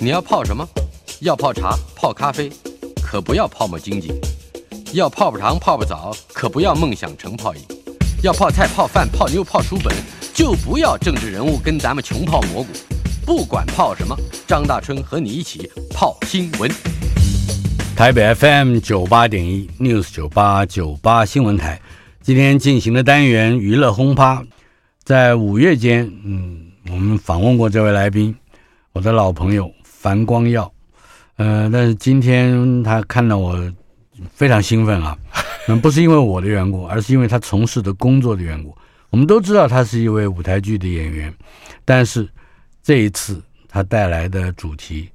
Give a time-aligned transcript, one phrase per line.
[0.00, 0.64] 你要泡什么？
[1.22, 2.48] 要泡茶、泡咖啡，
[3.02, 4.12] 可不要泡沫经济；
[4.92, 7.60] 要泡泡糖、泡泡澡，可不要梦想成泡影；
[8.22, 9.92] 要泡菜、泡饭、泡妞、泡书本，
[10.32, 12.68] 就不要政治人物跟咱们穷泡蘑菇。
[13.26, 14.16] 不管泡什么，
[14.46, 16.70] 张大春和你一起泡新闻。
[17.96, 21.80] 台北 FM 九八点一 News 九八九八新闻台，
[22.22, 24.44] 今天进行的单元娱乐轰趴，
[25.02, 28.32] 在五月间，嗯，我们访问过这位来宾，
[28.92, 29.68] 我的老朋友。
[30.08, 30.72] 樊光耀，
[31.36, 33.54] 呃，但是今天他看到我
[34.32, 35.14] 非常兴奋啊，
[35.68, 38.74] 那，不是因为我的缘故，而是因为他从事的工作的缘故。
[39.10, 41.34] 我们都知道他是一位舞台剧的演员，
[41.84, 42.26] 但是
[42.82, 45.10] 这一次他带来的主题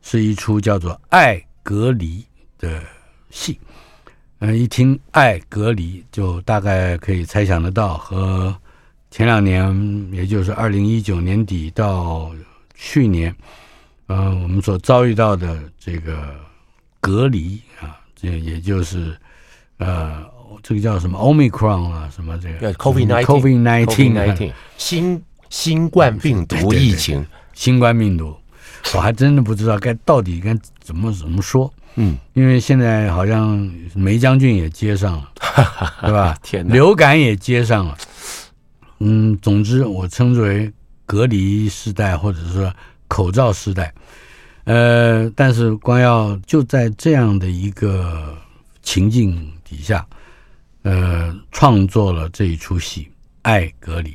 [0.00, 2.20] 是一出叫做《爱隔离》
[2.58, 2.82] 的
[3.28, 3.60] 戏。
[4.38, 8.56] 嗯，一听《爱隔离》，就大概可以猜想得到，和
[9.10, 12.32] 前两年，也就是二零一九年底到
[12.74, 13.34] 去年。
[14.08, 16.34] 嗯、呃，我们所遭遇到的这个
[17.00, 19.14] 隔离啊，这也就是
[19.76, 20.24] 呃，
[20.62, 28.34] 这个叫什么 Omicron 啊，什么这个 COVID nineteen COVID 新新冠病毒疫情，新冠病毒，
[28.94, 33.58] 我还真的不知道该到底该怎么怎么说，嗯，因为现在好像
[33.94, 35.32] 梅将军也接上了，
[36.00, 36.36] 对吧？
[36.42, 37.98] 天哪，流感也接上了，
[39.00, 40.72] 嗯，总之我称之为
[41.04, 42.72] 隔离时代，或者说。
[43.08, 43.92] 口罩时代，
[44.64, 48.36] 呃，但是光耀就在这样的一个
[48.82, 50.06] 情境底下，
[50.82, 53.02] 呃，创作了这一出戏
[53.42, 54.10] 《爱隔离》，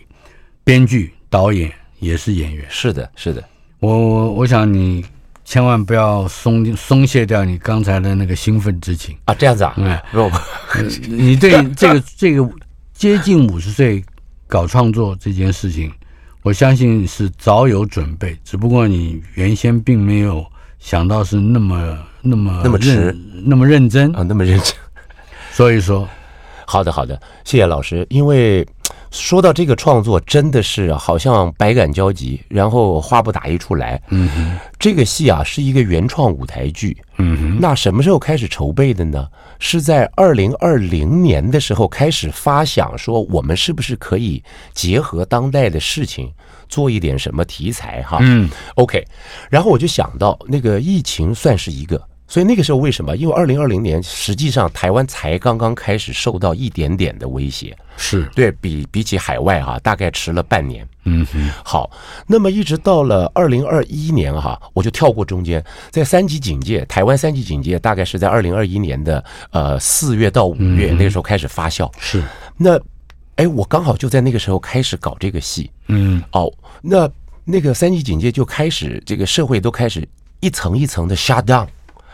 [0.64, 2.66] 编剧、导演也是演员。
[2.70, 3.44] 是的，是的。
[3.80, 5.04] 我我我想你
[5.44, 9.34] 千万不要松松懈掉你刚才的那个兴奋之情啊！
[9.34, 9.74] 这样子啊？
[9.76, 10.32] 嗯，不，
[11.10, 12.50] 你对这个这个
[12.94, 14.02] 接近五十岁
[14.48, 15.92] 搞创作这件事情。
[16.44, 20.46] 我相信是早有准备，只不过你原先并没有
[20.78, 24.76] 想到是那么那么那么认那么认真啊，那么认真。
[25.52, 26.08] 所以说，
[26.66, 28.06] 好的好的，谢谢老师。
[28.10, 28.68] 因为
[29.14, 34.02] 说到这个创作，真的是好像百感交集，然后话不打一处来。
[34.10, 36.98] 嗯，这个戏啊是一个原创舞台剧。
[37.18, 39.28] 嗯，那什么时候开始筹备的呢？
[39.60, 44.44] 是在二零二零年的时候开始发想，说我们是不是可以
[44.74, 46.34] 结合当代的事情
[46.68, 48.18] 做一点什么题材哈？
[48.20, 49.06] 嗯，OK，
[49.48, 52.02] 然后我就想到那个疫情算是一个，
[52.34, 53.16] 所以那个时候为什么？
[53.16, 60.84] 因为二零二零年实际上台湾才刚刚开始受到一点点的威胁，是对比比起海外哈，大概迟了半年。
[61.04, 61.92] 嗯哼，好，
[62.26, 71.88] 那么一直到了二零二一年哈，我就跳过中间，在三级警戒，台湾三级警戒大概是在二零二一年的呃四月到五月，嗯，那个时候开始发酵。
[72.00, 72.24] 是，
[72.58, 72.82] 那
[73.36, 75.70] 哎，我刚好就在那个时候开始搞这个戏。
[75.86, 76.52] 嗯，哦，
[76.82, 77.08] 那
[77.46, 80.04] 那个三级警戒就开始，这个社会都开始
[80.40, 81.68] 一层一层的 shut down。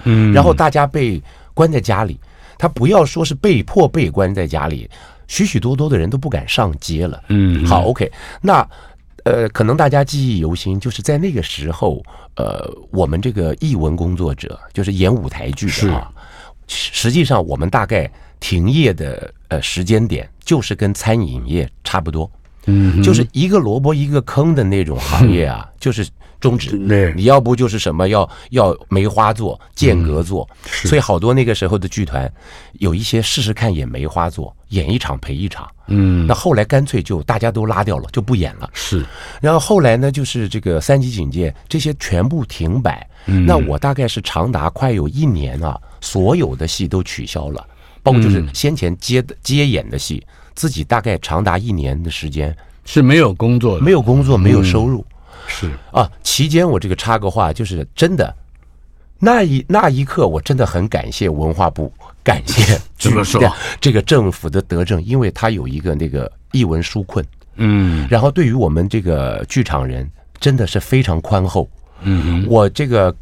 [0.03, 1.21] 嗯，然后大家被
[1.53, 2.19] 关在家里，
[2.57, 4.89] 他不要说是被迫被关在家里。
[5.27, 7.21] 许许多多的人都不敢上街了。
[7.27, 8.11] 嗯，好，OK，
[8.41, 8.67] 那
[9.25, 12.03] 呃，可能大家记忆犹新，就是在那个时候，
[12.35, 16.11] 呃，我们这个译文工作者，就是演舞台剧的啊，
[16.67, 22.29] 实际上我们大概停业的呃时间点，就是跟餐饮业差不多。
[22.65, 26.07] 嗯，就是一个萝卜一个坑的那种行业啊，嗯、就是。
[26.41, 26.77] 终止，
[27.17, 32.31] 你要不就是什么要要梅花座间隔座，嗯，所以好多那个时候的剧团
[32.75, 35.69] 有一些试试看演梅花座，演一场赔一场。
[35.87, 38.69] 嗯，那后来干脆就大家都拉掉了，就不演了。
[38.71, 39.05] 是，
[39.41, 43.05] 然后后来呢，就是这个三级警戒，这些全部停摆。
[43.25, 47.67] 嗯，那我大概是长达快有一年啊，所有的戏都取消了，
[48.01, 50.25] 包括就是先前接的接演的戏，
[50.59, 52.53] 自己大概长达一年的时间。
[52.83, 55.05] 是没有工作的，没有工作，没有收入。
[55.09, 55.15] 嗯。
[55.47, 55.71] 是。
[55.93, 58.35] 啊，期间我这个插个话，就是真的，
[59.19, 61.89] 那一那一刻，我真的很感谢文化部，
[62.21, 63.41] 感谢 怎么说？
[63.79, 67.23] 这个政府的德政，因为他有一个那个艺文纾困，
[67.55, 70.09] 嗯，然后对于我们这个剧场人
[70.39, 71.69] 真的是非常宽厚，
[72.01, 73.15] 嗯，我这个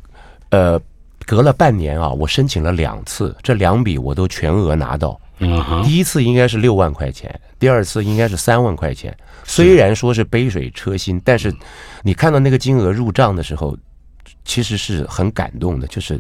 [0.50, 0.82] 呃
[1.26, 5.20] 隔了半年啊，我申请了两次，这两笔我都全额拿到，
[5.84, 9.16] 第一次应该是六万块钱，第二次应该是三万块钱。
[9.44, 11.54] 虽然说是杯水车薪，但是
[12.04, 13.78] 你看到那个金额入账的时候，
[14.44, 16.20] 其实是很感动的，就是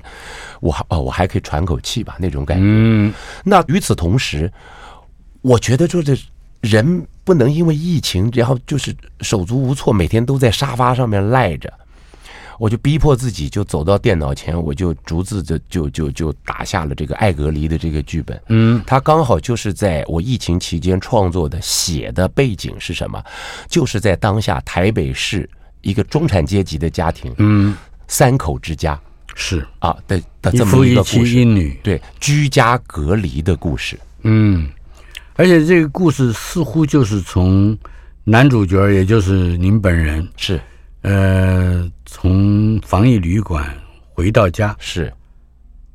[0.59, 2.63] 我还哦，我还可以喘口气吧那种感觉。
[2.65, 4.51] 嗯，那与此同时，
[5.41, 6.17] 我觉得就是
[6.61, 11.73] 人不能因为疫情，然后就是手足无措，每天都在沙发上面赖着。
[12.59, 18.41] 我就逼迫自己，就走到电脑前，我就逐字就就就就打下了这个爱隔离的这个剧本。
[18.47, 23.23] 嗯，它刚好就是在我疫情期间创作的，写的背景是什么？
[23.69, 25.49] 就是在当下台北市
[25.81, 27.75] 一个中产阶级的家庭，嗯，
[28.07, 28.99] 三口之家
[29.35, 33.99] 是啊的的这么夫一个故事，一女，对，居家隔离的故事。
[34.23, 34.67] 嗯，
[35.35, 37.77] 而且这个故事似乎就是从
[38.23, 40.59] 男主角，也就是您本人，是
[41.07, 43.65] 呃，从防疫旅馆
[44.13, 45.13] 回到家，是，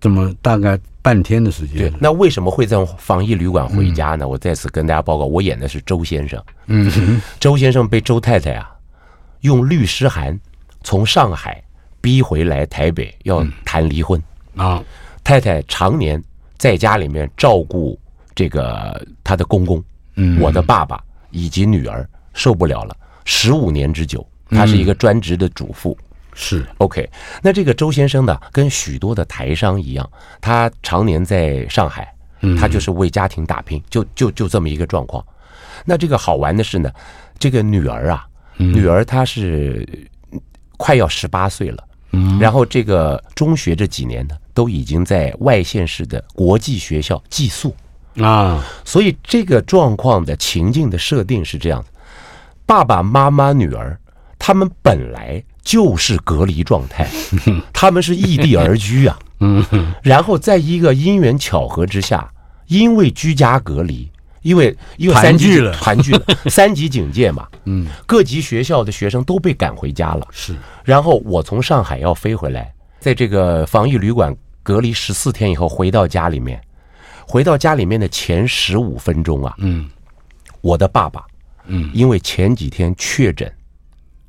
[0.01, 1.99] 这么大概半天的时间对间。。
[2.01, 4.27] 那为什么会在防疫旅馆回家呢？
[4.27, 6.43] 我再次跟大家报告，我演的是周先生。
[6.65, 8.75] 嗯， 周先生被周太太啊，
[9.43, 10.39] 用律师函
[10.83, 11.63] 从上海
[12.01, 14.19] 逼回来台北，要谈离婚。
[14.57, 14.83] 啊，
[15.23, 16.23] 太太常年
[16.57, 18.01] 在家里面照顾
[18.35, 19.85] 这个他的公公，
[20.15, 24.27] 嗯，我的爸爸以及女儿，受不了了，十五年之久。
[24.53, 25.97] 她是一个专职的主妇。
[26.35, 27.07] 是，OK，
[27.43, 30.11] 那这个周先生呢，跟许多的台商一样，
[30.41, 32.11] 他常年在上海，
[32.59, 35.23] 他就是为家庭打拼，就就就这么一个状况。
[35.85, 36.91] 那这个好玩的是呢，
[37.39, 38.27] 这个女儿啊，
[38.57, 39.87] 女儿她是
[40.79, 47.77] 快要十八岁了，嗯，然后这个中学这几年呢，都已经在外县市的国际学校寄宿，
[48.17, 51.89] 啊，所以这个状况的情境的设定是这样的：
[52.65, 53.99] 爸爸妈妈、女儿，
[54.45, 57.09] 他们本来就是隔离状态，
[57.73, 59.17] 他们是异地而居啊。
[59.39, 59.65] 嗯，
[60.03, 62.29] 然后在一个因缘巧合之下，
[62.67, 64.11] 因为居家隔离，
[64.43, 65.73] 因为因为三级团聚了。
[65.75, 70.27] 团聚了， 三级警戒嘛，嗯，各级学校的学生都被赶回家了。
[70.33, 76.61] 是，然后我从上海要飞回来，在这个防疫旅馆隔离十四天以后，回到家里面，
[77.29, 79.89] 回到家里面的前十五分钟啊，嗯。
[80.61, 81.25] 我的爸爸，
[81.67, 83.53] 嗯，因为前几天确诊，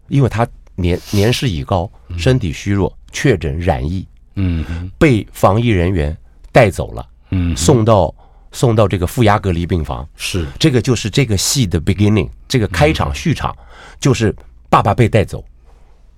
[0.07, 4.05] 因为他年年事已高，身体虚弱，确诊染疫，
[4.35, 4.91] 嗯哼。
[4.97, 6.15] 被防疫人员
[6.51, 8.13] 带走了，嗯，送到
[8.51, 10.07] 送到这个负压隔离病房。
[10.15, 13.55] 是，这个就是这个戏的 beginning，这个开场序场，
[13.99, 14.35] 就是
[14.69, 15.43] 爸爸被带走，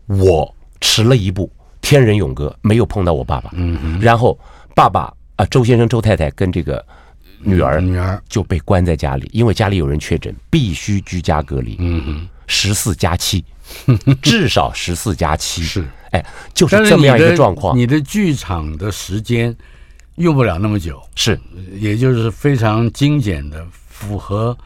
[0.08, 1.52] 我迟了一步，
[1.82, 3.52] 天人永隔，没有碰到我爸爸。
[3.54, 4.38] 嗯哼，然后
[4.74, 6.86] 爸爸啊，周先生、周太太跟这个
[7.40, 11.76] 女儿女儿，就被关在家里，因为家里有人确诊，必须居家隔离。
[11.80, 13.44] 嗯哼，十四加七，
[14.22, 15.64] 至少十四加七。
[15.64, 17.78] 是，哎，就是这么样一个状况。
[17.78, 19.56] 你的剧场的时间
[20.16, 21.40] 用不了那么久，是
[21.74, 24.58] 也就是非常精简的，符合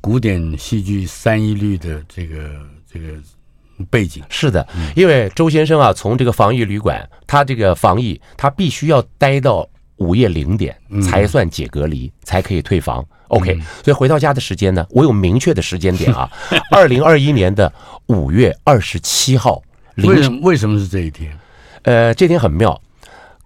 [0.00, 2.50] 古典戏剧三一律的这个
[2.92, 3.06] 这个
[3.90, 4.22] 背景。
[4.28, 13.04] 是的，因为周先生啊，从这个防疫旅馆，他这个防疫，他必须要待到午夜零点才算解隔离，才可以退房。
[13.28, 16.30] OK，所以回到家的时间呢，我有明确的时间点啊，
[16.72, 17.72] 二零二一年的
[18.06, 19.62] 五月二十七号
[19.94, 20.16] 凌晨。
[20.16, 21.36] 为什么为什么是这一天？
[21.82, 22.80] 呃，这天很妙，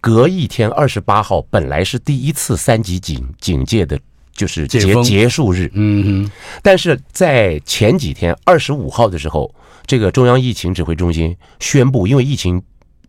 [0.01, 3.99] 隔一天二十八号本来是第一次三级警警戒的，
[4.33, 5.71] 就是结结束日。
[5.75, 6.31] 嗯哼，
[6.63, 9.55] 但是在前几天二十五号的时候，
[9.87, 12.63] 这个中央疫情指挥中心宣布，因为疫情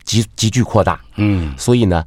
[0.03, 2.03] 急急剧扩大，嗯所以呢，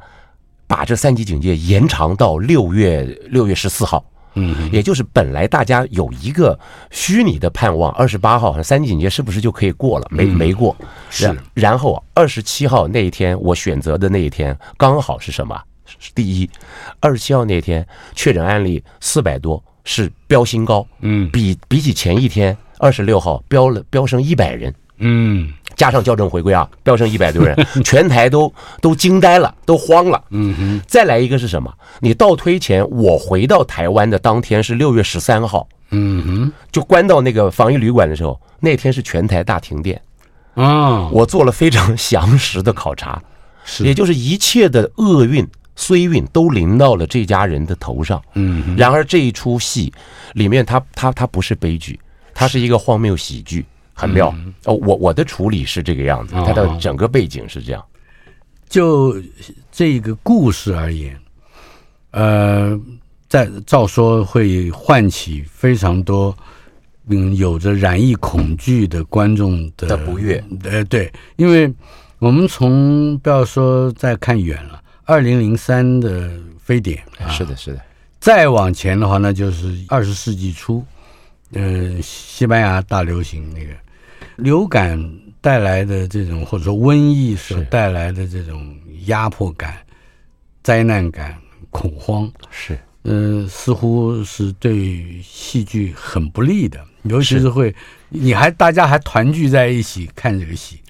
[0.66, 4.04] 把这三级警戒延长到六月六月十四号。
[4.36, 6.58] 嗯，也就是本来大家有一个
[6.90, 10.06] 虚拟的盼望，二十八号三级警戒是不是就可以过了？
[10.10, 10.76] 没没过。
[11.10, 15.60] 是然然后二十七号那一天，我选择的那一天刚好是什么？
[15.98, 16.48] 是第一，
[17.00, 20.86] 二十七号那天确诊案例四百多，是飙新高。
[21.00, 27.54] 嗯比比起前一天二十六号飙了飙升一百人，嗯加上校正回归啊，飙升一百多人，
[27.84, 30.20] 全台都都惊呆了，都慌了。
[30.30, 31.72] 嗯哼，再来一个是什么？
[32.00, 40.00] 你倒推前，我回到台湾的当天是六月十三号，嗯哼，就关到那个防疫旅馆的时候，那天是全台大停电。
[40.54, 43.22] 啊，我做了非常详实的考察，
[43.66, 48.22] 是也就是一切的厄运、衰运都临到了这家人的头上。
[48.32, 49.92] 嗯哼，然而这一出戏
[50.32, 52.00] 里面它，它它它不是悲剧，
[52.32, 53.66] 它是一个荒谬喜剧，
[53.96, 54.28] 很妙。
[54.64, 57.82] 哦，我我的处理是这个样子，它的整个背景是这样。
[58.68, 59.16] 就
[59.72, 61.18] 这个故事而言，
[62.10, 62.78] 呃，
[63.28, 66.36] 在照说会唤起非常多
[67.08, 70.42] 嗯有着染疫恐惧的观众的的不悦。
[70.64, 71.72] 呃，对，因为
[72.18, 77.80] 我们从不要说再看远了，二零零三的非典啊，是的，是的，
[78.18, 80.84] 再往前的话，那就是二十世纪初，
[81.52, 83.72] 呃，西班牙大流行那个
[84.36, 84.98] 流感
[85.40, 88.76] 带来的这种，或者说瘟疫所带来的这种
[89.06, 89.76] 压迫感、
[90.62, 91.36] 灾难感、
[91.70, 97.48] 恐慌，是，嗯、呃，似乎是对戏剧很不利的，尤其是。
[97.48, 97.74] 会，
[98.08, 100.80] 你还大家还团聚在一起看这个戏，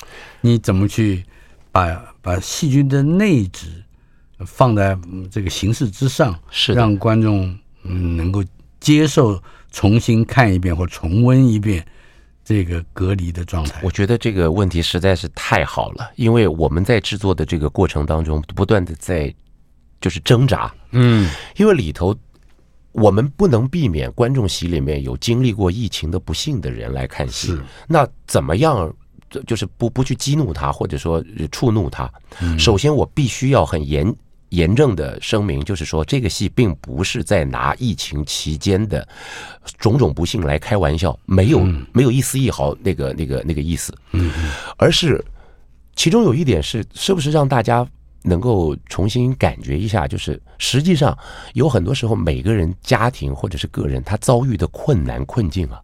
[0.41, 1.25] 你怎么去
[1.73, 3.69] 把把戏剧的内质？
[4.45, 4.95] 放在
[5.31, 8.45] 这个形式之上，是让观众嗯能够
[8.79, 11.83] 接受重新看一遍或重温一遍
[12.47, 13.81] 这个隔离的状态。
[13.83, 19.35] 我觉得这个问题实在是太好了，因为我们在制作的这个过程当中，不断的在
[20.00, 22.17] 就是挣扎，嗯，因为里头
[22.93, 28.95] 我们不能避免观众席里面有经历过疫情的不幸的人来看戏，那怎么样？
[29.45, 32.09] 就是不不去激怒他，或者说触怒他。
[32.57, 34.15] 首先，我必须要很严。
[34.57, 39.07] 严正的声明，就是说这个戏并不是在拿疫情期间的
[39.77, 41.61] 种种不幸来开玩笑，没有
[41.93, 44.33] 没有一丝一毫那个那个那个意思，嗯。
[44.79, 45.23] 而是
[45.95, 47.87] 其中有一点是，是不是让大家
[48.23, 51.17] 能够重新感觉一下，就是实际上
[51.53, 55.79] 有很多时候每个人家庭或者是个人他遭遇的困难困境啊，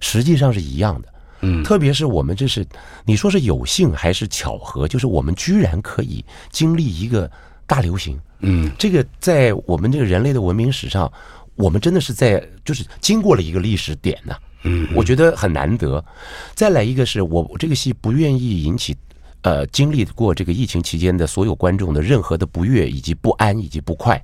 [0.00, 1.08] 实际上是一样的，
[1.42, 2.66] 嗯，特别是我们这是
[3.04, 7.30] 你说是有幸还是巧合，就是我们居然可以经历一个。
[7.68, 11.12] 大流行，嗯，这个在我们这个人类的文明史上，
[11.54, 16.02] 我们真的是在就是经过了一个历史点呢，嗯，我觉得很难得。
[16.54, 18.96] 再来一个是我这个戏不愿意引起，
[19.42, 24.20] 呃，经历过这个疫情期间的所有观众的任何的不悦以及不安以及不快。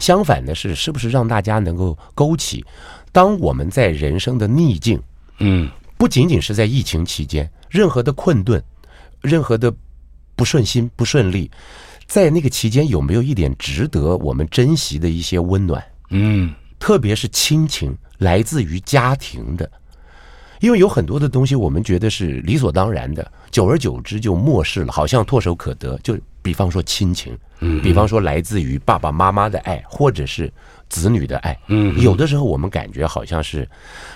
[0.00, 2.64] 相反的是，是不是让大家能够勾起，
[3.12, 5.00] 当我们在人生的逆境，
[5.38, 8.60] 嗯，不仅仅是在疫情期间，任何的困顿，
[9.20, 9.72] 任何的
[10.34, 11.48] 不顺心不顺利。
[12.12, 15.82] 在那个期间，有没有一点值得我们珍惜的一些温暖？
[16.10, 19.70] 嗯，特别是亲情，来自于家庭的，
[20.60, 25.98] 因为有很多的东西我们觉得是理所当然的，久而久之就漠视了，好像唾手可得。
[26.02, 30.52] 就比方说亲情，嗯，比方说来自于爸爸妈妈的爱，或者是
[30.90, 33.66] 子女的爱，嗯，有的时候我们感觉好像是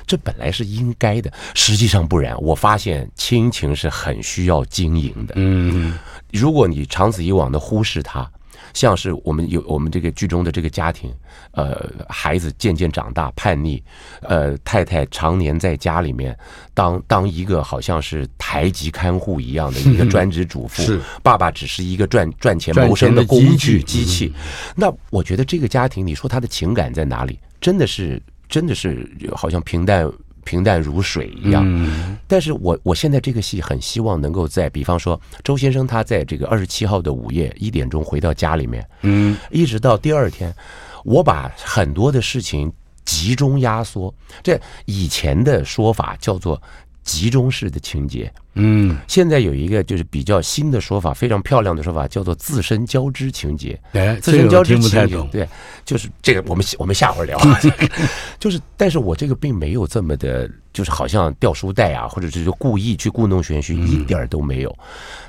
[0.06, 2.38] 这本来是应该的，实际上不然。
[2.42, 5.98] 我发现亲情是很需要经营的，嗯。
[6.36, 8.30] 如果你长此以往的忽视他，
[8.72, 11.10] 像是我们有我们这个剧中的这个家庭，
[11.52, 13.82] 呃，孩子渐渐长大叛逆，
[14.20, 16.36] 呃，太太常年在家里面
[16.74, 24.32] 当当一个好像是台籍看护一样的一个专职主妇， 是爸爸只是一个赚赚钱谋生的工具机器，机器。
[24.74, 27.38] 那我觉得这个家庭，你说他的情感在哪里？
[27.60, 30.10] 真的是真的是好像平淡。
[30.46, 31.66] 平淡如水一样，
[32.28, 40.54] 但是我我现在这个戏很希望能够在，比方说周先生他在这个二十七号的午夜一点钟回到家里面，嗯，一直到第二天，
[41.04, 42.72] 我把很多的事情
[43.04, 46.62] 集中压缩，这以前的说法叫做
[47.02, 48.32] 集中式的情节。
[48.56, 53.78] 嗯，现在有一个就是比较新的说法，非常漂亮的说法，叫做自身交织情节。
[53.92, 55.48] 哎，自身交织情节，这个、对，
[55.84, 57.38] 就是这个，我们我们下回聊。
[58.40, 64.70] 就是，但是我这个并没有这么的，就是好像掉书袋啊，或者是就故意去故弄玄虚，一点都没有。
[64.70, 64.84] 嗯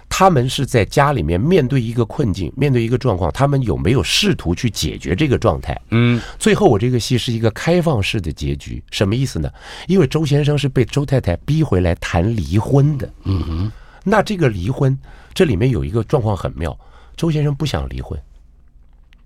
[0.10, 5.78] 他们是在家里面面对一个困境，面对一个状况，他们有没有试图去解决这个状态？
[5.90, 9.52] 嗯，最后我这个戏是一个开放式的结局，什么意思呢？
[9.86, 13.08] 因为周先生是被周太太逼回来谈离婚的。
[13.28, 13.72] 嗯哼，
[14.04, 14.98] 那这个离婚，
[15.34, 16.78] 这里面有一个状况很妙，
[17.16, 18.18] 周先生不想离婚，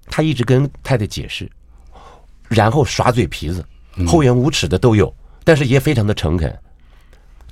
[0.08, 1.50] 他一直跟太太解释，
[2.50, 3.64] 然后耍嘴皮子，
[4.08, 6.58] 厚颜无耻的都有，但是也非常的诚恳。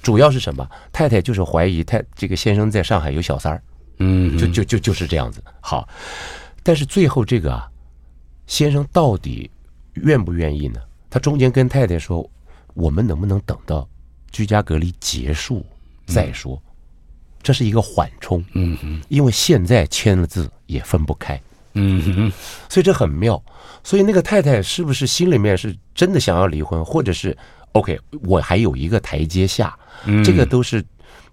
[0.01, 0.67] 主要是什么？
[0.91, 3.61] 太太就是怀疑太这个先生在上海有小三儿，
[3.97, 5.43] 嗯，就就就就是这样子。
[5.61, 5.87] 好，
[6.63, 7.69] 但是最后这个啊，
[8.47, 9.51] 先生到底
[9.95, 10.79] 愿不愿意呢？
[11.09, 12.27] 他中间跟太太说
[12.75, 13.87] ：“我们能不能等到
[14.31, 15.65] 居家隔离结束
[16.09, 16.61] 再说？”
[17.41, 21.41] 这是一个缓冲，嗯哼，因为现在签了字也分不开，
[21.73, 22.31] 嗯哼，
[22.67, 23.41] 所以这很妙。
[23.81, 27.35] 所以那个太太是不是心里面是真的想要离婚，或者是
[27.71, 29.73] OK，我还有一个台阶下？
[30.23, 30.83] 这个都是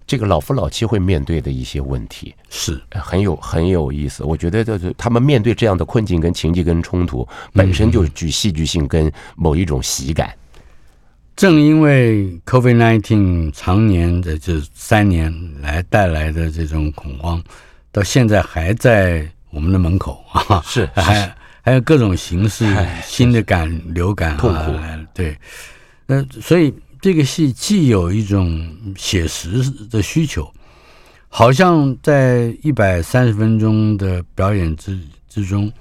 [0.07, 4.23] 这个老夫老妻会面对的一些问题，是很有很有意思。
[4.23, 10.33] 我觉得就是他们面对这样的困境、跟情境、跟冲突，本身就是具戏剧性跟某一种喜感。
[11.37, 17.41] 正因为 COVID-19 常年的这三年来带来的这种恐慌，
[17.93, 22.65] 到现在还在我们的门口啊，是 还还有各种形式
[23.05, 25.07] 新的感流感啊，痛苦。
[25.13, 25.37] 对，
[26.05, 26.73] 那所以。
[26.99, 30.51] 这个戏既有一种写实的需求，
[31.29, 35.71] 好像在一百三十分钟的表演之之中，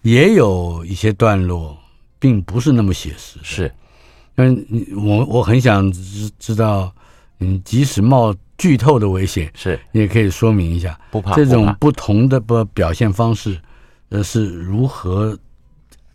[0.00, 1.78] 也有一些段落
[2.18, 3.38] 并不是那么写实。
[3.42, 3.70] 是，
[4.36, 6.92] 嗯，我我很想知知道，
[7.40, 13.60] 嗯，即使冒剧透的危险，是，你也可以说明一下，不怕这种不同的不表现方式，
[14.08, 15.38] 呃，是如何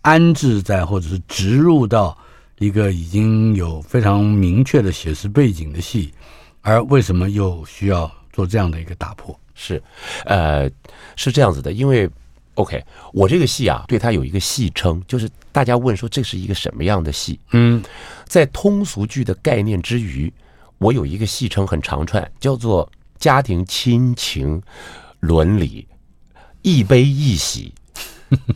[0.02, 2.18] 安置在或者是植入到
[2.60, 6.12] 一个已经有非常明确的写实背景的戏，
[6.62, 9.38] 而为什么又需要做这样的一个打破？
[9.54, 9.82] 是，
[10.26, 10.70] 呃，
[11.16, 12.10] 是这样子的，因为
[12.58, 12.84] OK，
[13.14, 17.40] 我这个戏啊，对它有一个戏称，就是大家问说这是一个什么样的戏？
[17.52, 17.84] 嗯，
[18.26, 20.34] 在通俗剧的概念之余，
[20.80, 24.60] 我有一个戏称很长串，叫做家庭亲情
[25.20, 25.88] 伦理
[26.64, 27.72] 一悲一喜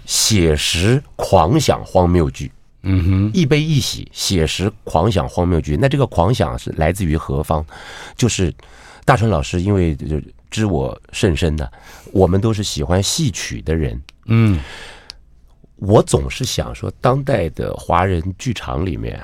[0.07, 2.51] 写实狂想荒谬剧。
[2.81, 5.77] 嗯哼，一悲一喜写实狂想荒谬剧。
[5.79, 7.63] 那这个狂想是来自于何方？
[8.17, 8.51] 就是
[9.05, 10.19] 大春老师，因为就
[10.51, 11.71] 知我甚深的，
[12.11, 13.99] 我们都是喜欢戏曲的人。
[14.25, 14.59] 嗯，
[15.77, 19.19] 我总是想说，当代的华人剧场里面，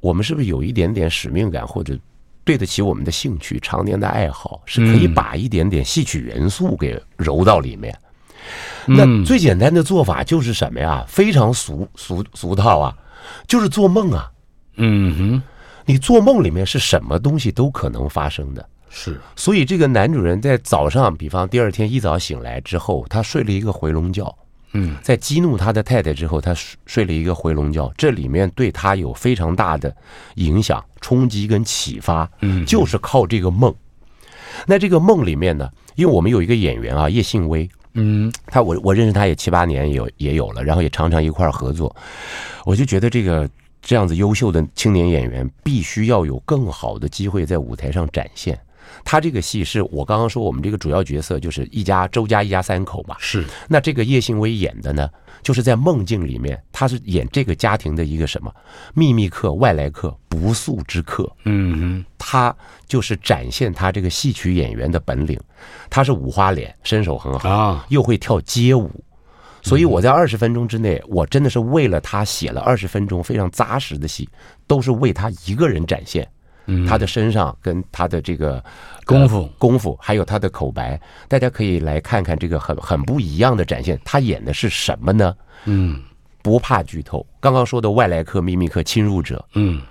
[0.00, 1.96] 我们是不是有一点点使命感，或者
[2.42, 7.96] 对得起我们的兴趣、常年的爱好，是可以把一点点戏曲元素给揉到里面？
[8.84, 11.04] 那最简单的做法就是什么呀？
[11.06, 12.96] 非常俗俗俗套啊，
[13.46, 14.28] 就是做梦啊。
[14.76, 15.42] 嗯哼，
[15.84, 18.68] 你做梦里面是什么东西都可能发生的。
[18.94, 24.22] 是，所以这个男主人在早上，比方第二天一早醒来之后，他睡了一个回笼觉。
[24.74, 27.90] 嗯，在激怒他的太太之后，他睡睡了一个回笼觉。
[27.96, 29.94] 这里面对他有非常大的
[30.34, 32.30] 影响、冲击跟启发。
[32.40, 33.74] 嗯，就是靠这个梦。
[34.66, 37.68] 那这个梦里面呢，因为我们有一个演员啊，叶信威。
[37.94, 41.94] 嗯，他我我认识他也七八年，有也有了，然后也常常一块儿合作。
[42.64, 43.48] 我就觉得这个
[43.82, 48.58] 这样子优秀的青年演员，必须要有更好的机会在舞台上展现。
[49.04, 53.16] 他这个戏是我刚刚说，我们这个主要角色就是一家周家一家三口嘛。
[53.18, 53.44] 是。
[53.68, 55.08] 那这个叶兴威演的呢，
[55.42, 58.54] 就是在梦境里面，他是演这个家庭的一个什么
[58.94, 61.30] 秘密客、外来客、不速之客。
[61.44, 62.54] 嗯哼，他
[62.86, 65.38] 就是展现他这个戏曲演员的本领。
[65.90, 68.90] 他是五花脸，身手很好啊，又会跳街舞。
[69.64, 74.28] 所以我在二十分钟之内，我真的是为了他写了二十分钟非常扎实的戏，
[74.66, 76.28] 都是为他一个人展现。
[76.86, 78.62] 他的身上跟他的这个
[79.04, 84.00] 功夫功夫，还有他的口白，大家可以来看看这个很很不一样的展现。
[84.04, 85.34] 他演的是什么呢？
[85.64, 86.00] 嗯，
[86.40, 87.26] 不怕剧透。
[87.40, 89.82] 刚刚说的外来客、秘密客、侵入者，嗯，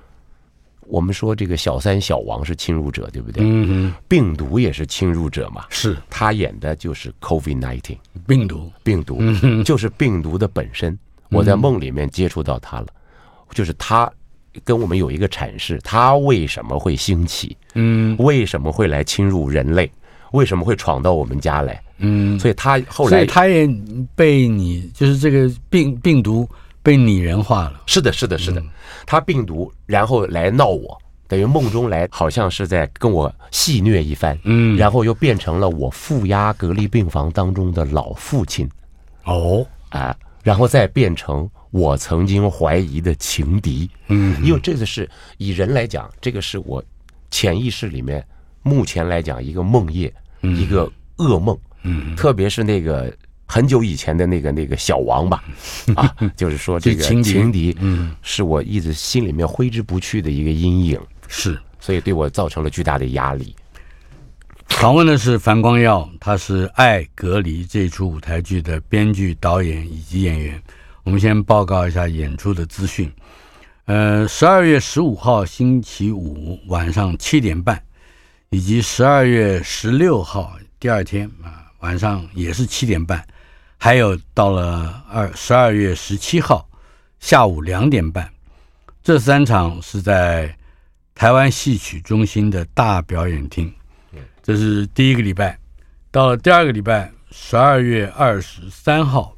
[0.88, 3.44] 我们说这个小三、小王是侵入者，对不对？
[3.44, 5.66] 嗯嗯，病毒也是侵入者嘛。
[5.70, 9.20] 是他演的就是 COVID-19 病毒，病毒
[9.64, 10.98] 就是病毒的本身。
[11.30, 12.88] 我在梦里面接触到他了，
[13.52, 14.12] 就是他。
[14.64, 17.56] 跟我们有一个阐释，他为什么会兴起？
[17.76, 19.92] 嗯，为什么会来侵入人类？
[20.32, 21.82] 为什么会闯到我们家来？
[21.98, 23.70] 嗯，所以他后来，所以他也
[24.16, 26.50] 被你，就是这个病病毒
[26.82, 27.82] 被拟人化了。
[27.86, 28.64] 是的，是的，是的，
[29.06, 34.38] 他病毒然后来闹我，等于梦中来，好像是在跟我戏谑一番。
[34.46, 38.70] 嗯，然后又变成了我负压隔离病房当中的老父亲。
[39.26, 41.50] 哦，啊，然后再变成。
[41.74, 46.84] 我曾经怀疑的情敌，嗯，因为这个是以人来讲，这个是我
[47.30, 48.22] 潜意识里面
[48.62, 55.42] 目前来讲一个梦魇，一个噩梦，嗯，特别是那个很久以前的那个那个小王吧，
[55.96, 61.00] 啊，就是说 这个情敌，嗯，是我一直心里面挥之不去的一个阴影，
[61.30, 63.56] 是，所以对我造成了巨大的压力。
[64.80, 70.60] 访问的是樊光耀，他是《爱隔离》这出舞台剧的编剧、导演以及演员。
[71.04, 73.12] 我们先报告一下演出的资讯。
[73.86, 77.80] 呃，十二月十五号星期五晚上七点半，
[78.50, 83.24] 以及十二月十六号第二天啊晚上也是七点半，
[83.78, 86.68] 还有到了二十二月十七号
[87.20, 88.32] 下午两点半，
[89.04, 90.58] 这三场是在
[91.14, 93.72] 台湾戏曲中心的大表演厅。
[94.52, 95.58] 这是第一个礼拜。
[96.12, 99.34] 到了第二个礼拜，十二月二十三号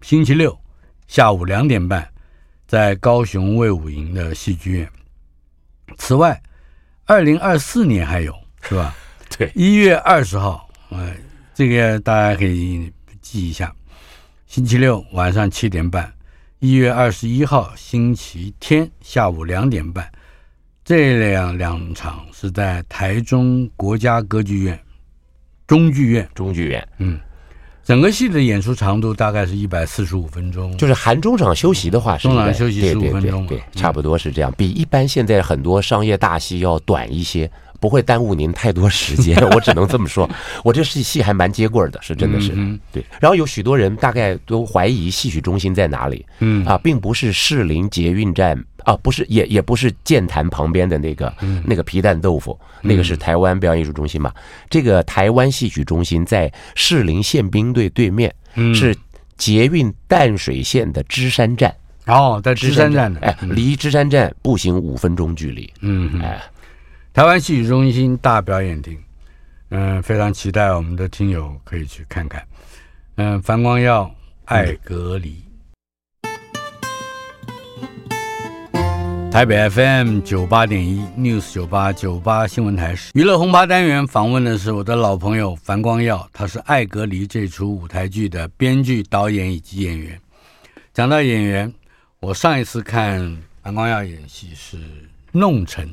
[0.00, 0.56] 星期六。
[1.08, 2.08] 下午两点半，
[2.64, 4.88] 在高雄卫武营的戏剧院。
[5.98, 6.40] 此外，
[7.04, 8.94] 二零二四年还有是吧？
[9.36, 11.12] 对，一月二十号，呃，
[11.52, 13.74] 这个大家可以记一下。
[14.46, 16.14] 星期六晚上七点半，
[16.60, 20.08] 一月二十一号星期天下午两点半，
[20.84, 24.78] 这两两场是在台中国家歌剧院
[25.66, 26.28] 中剧院。
[26.34, 27.18] 中剧院，嗯。
[27.82, 40.28] 整个戏的演出长度大概是一百四十五分钟，就是含中场休息的话是，中场休息十五分钟，对，差不多是这样，比一般现在很多商业大戏要短一些，不会耽误您太多时间， 我只能这么说。
[40.62, 43.04] 我这戏戏还蛮接棍儿的，是真的是、嗯、对。
[43.20, 54.32] 然后有许多人大概都怀疑戏曲中心在哪里，嗯啊，并不是士林捷运站啊，不是也也不是剑潭旁边的那个、嗯、那个皮蛋豆腐，那个是台湾表演艺术中心嘛。
[54.70, 58.96] 这个台湾戏曲中心在士林宪兵队对面，嗯、是
[59.36, 61.74] 捷运淡水线的芝山站。
[62.06, 65.72] 哦，在芝山站的，哎，离芝山站步行五分钟距离。
[65.80, 66.38] 嗯，哎，
[67.14, 68.98] 台湾戏曲中心大表演厅，
[69.70, 72.46] 嗯，非常期待我们的听友可以去看看。
[73.16, 75.43] 嗯，樊光耀艾格里，
[79.34, 90.16] 台北 FM 九八点一 News 九八九八新闻台娱乐红八单元访问的是我的老朋友樊光耀，他是艾格里这出舞台剧的编剧、导演以及演员。
[90.92, 91.74] 讲到演员。
[92.20, 94.76] 我上一次看樊光耀演戏是
[95.32, 95.84] 《弄臣》，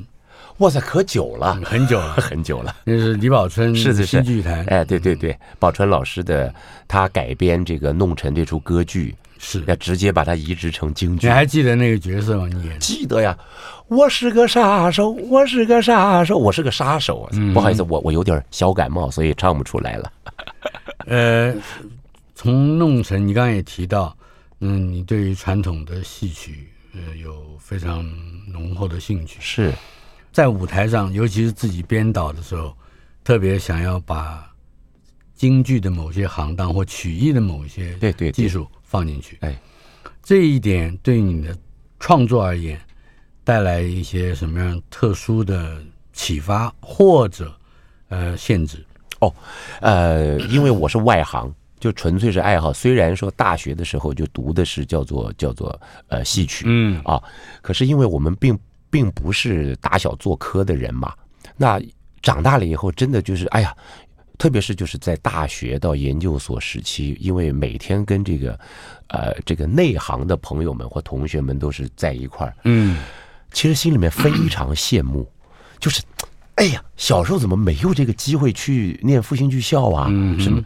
[0.58, 2.76] 哇塞，可久了，很久了， 很久了。
[2.84, 6.54] 那是李宝春是是新剧团，哎，对对对，宝春老师的
[6.86, 9.12] 他改编这个《弄臣》这出歌剧，
[9.44, 11.26] 是要直接把它移植成京剧。
[11.26, 12.48] 你还记得那个角色吗？
[12.50, 12.78] 你演？
[12.78, 13.36] 记得呀，
[13.88, 17.28] 我是个杀手，我是个杀手，我是个杀手啊！
[17.52, 20.12] 不好意思，我我有点小感冒，所以唱不出来了。
[21.06, 21.52] 呃，
[22.36, 24.16] 从《弄成》，你刚刚也提到。
[24.64, 28.08] 嗯，你对于传统的戏曲，呃，有非常
[28.46, 29.38] 浓厚的兴趣。
[29.40, 29.72] 是，
[30.30, 32.72] 在舞台上，尤其是自己编导的时候，
[33.24, 34.48] 特别想要把
[35.34, 39.38] 京剧的某些行当或曲艺的某些对对技术放进去。
[39.40, 39.58] 哎，
[40.22, 41.56] 这一点对你的
[41.98, 42.78] 创作而言，
[43.42, 47.50] 带来一些什么样特殊的启发或者
[48.08, 48.84] 呃限制？
[49.20, 49.34] 哦，
[49.80, 51.50] 呃，因为我是外行。
[51.80, 57.20] 就纯粹是爱好，虽然说大学的时候就读的是叫做叫做呃戏曲，嗯啊，
[57.60, 58.56] 可是因为我们并
[58.88, 61.12] 并不是打小做科的人嘛，
[61.56, 61.82] 那
[62.20, 63.76] 长大了以后真的就是哎呀，
[64.38, 68.58] 特别是就是在大学到研究所时期，因为每天跟这个
[69.08, 72.98] 呃这个内行的朋友们或同学们都是在一块儿，嗯，
[73.52, 75.30] 其实心里面非常羡慕，
[75.78, 76.02] 就是
[76.56, 80.06] 哎呀，小时候怎么没有这个机会去念复兴剧校啊？
[80.10, 80.62] 嗯，什么？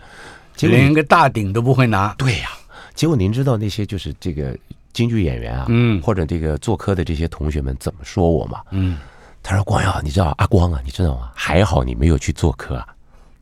[0.55, 2.59] 结果连个大鼎都不会拿，对呀、啊。
[2.95, 4.57] 结果您知道那些就是这个
[4.95, 8.63] 京剧演员啊，嗯，或者这个做科的这些同学们怎么说我吗？
[8.71, 8.99] 嗯，
[9.43, 11.31] 他说光耀，你知道阿光啊，你知道吗？
[11.35, 12.89] 还好你没有去做科啊。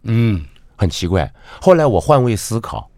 [0.05, 0.45] 嗯，
[0.77, 1.31] 很奇怪。
[1.61, 2.89] 后来我换位思考，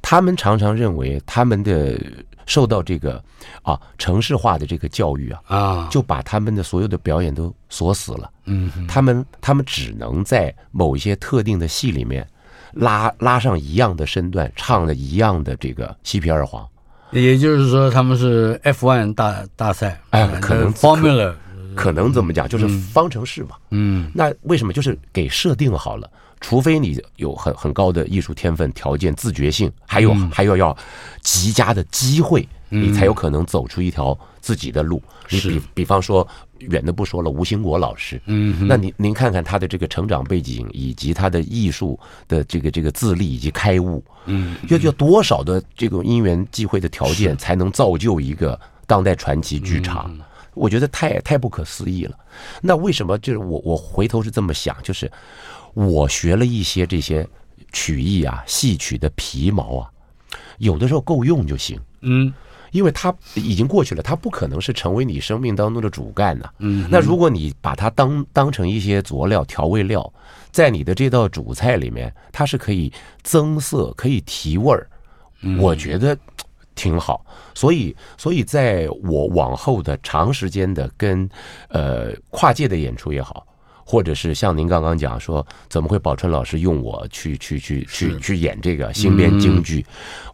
[0.00, 2.00] 他们常常认为他们的
[2.46, 3.22] 受到这个
[3.62, 8.30] 啊城市化的这个教育啊啊，就把他们的所有的表演都锁死了。
[8.46, 12.26] 嗯，他们他们只能在某一些特定的戏里面。
[12.74, 16.66] 拉拉上一样的身段，唱的一样的这个西皮二黄，
[17.10, 21.34] 也就是说他们是 F1 大大赛，哎，可能 Formula
[21.74, 23.56] 可，可能怎么讲，就是方程式嘛。
[23.72, 26.10] 嗯，那为什么就是给设定好了？
[26.42, 30.76] 除非你有很很高的艺术天分、条件、自觉性，还有、嗯、还有要
[31.22, 35.02] 极佳的机会，你才有可能走出一条自己的路。
[35.30, 36.28] 你比比方说。
[36.68, 50.16] 远的不说了，吴兴国老师，嗯，那您您看看他的这个成长背景，以及他的艺术的这个这个自立以及开悟，嗯，要要多少的这种因缘际会的条件，才能造就一个当代传奇剧场？
[50.54, 52.16] 我觉得太太不可思议了。
[52.60, 55.10] 那为什么就是我我回头是这么想，就是
[55.74, 57.26] 我学了一些这些
[57.72, 59.90] 曲艺啊、戏曲的皮毛啊，
[60.58, 62.32] 有的时候够用就行，嗯。
[62.72, 66.50] 因为它已经过去了，它不可能是成为你生命当中的主干呐。
[66.60, 70.10] 嗯，那如果你把它当当成一些佐料、调味料，
[70.50, 72.90] 在你的这道主菜里面，它是可以
[73.22, 74.88] 增色、可以提味儿，
[75.60, 76.16] 我觉得
[76.74, 77.26] 挺好。
[77.54, 81.28] 所以，所以在我往后的长时间的跟
[81.68, 83.46] 呃跨界的演出也好，
[83.84, 89.84] 或者是像您刚刚讲说，怎么会宝春老师用我去去去去去演这个新编京剧，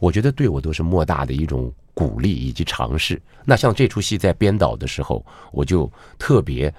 [0.01, 1.73] 我觉得对我都是莫大的一种。
[1.95, 3.21] 鼓励以及尝试。
[3.45, 6.73] 那像这出戏在编导的时候，我就特别，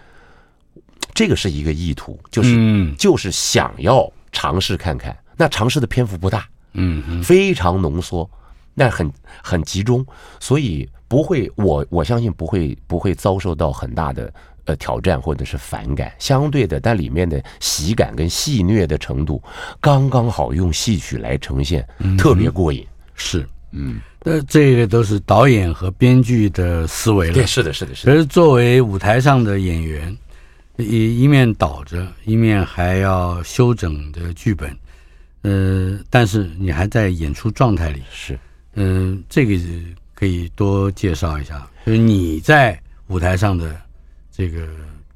[1.13, 5.13] 这个是一个意图，就是就是想要尝试看看。
[5.35, 8.31] 那尝试的篇幅不大，嗯，非常浓缩，
[8.73, 9.11] 那很
[9.43, 10.05] 很集中，
[10.39, 14.33] 所以不会，我我相信不会不会遭受到很大的
[14.65, 16.11] 呃挑战或者是反感。
[16.19, 19.41] 相对的，但里面的喜感跟戏谑的程度
[19.79, 22.85] 刚刚好，用戏曲来呈现，特别过瘾。
[23.15, 23.99] 是，嗯。
[24.21, 27.33] 那这个都是导演和编剧的思维了。
[27.33, 28.11] 对，是的，是的，是的。
[28.11, 30.15] 可是作为舞台上的演员，
[30.75, 34.77] 一一面导着，一面还要修整的剧本，
[35.43, 38.03] 呃，但是你还在演出状态里。
[38.11, 38.37] 是，
[38.73, 39.55] 嗯、呃，这个
[40.13, 43.73] 可以多介绍一下，就是你在舞台上的
[44.39, 44.67] 这个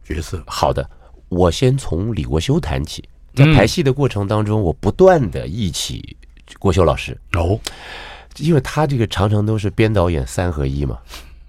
[0.03, 0.43] 角色。
[0.45, 0.87] 好的。
[1.29, 6.15] 我先从李国修谈起，在排戏的过程当中，我不断的忆起
[6.59, 7.59] 郭修老师哦，
[8.37, 10.99] 因为他这个常常都是编导演三合一嘛。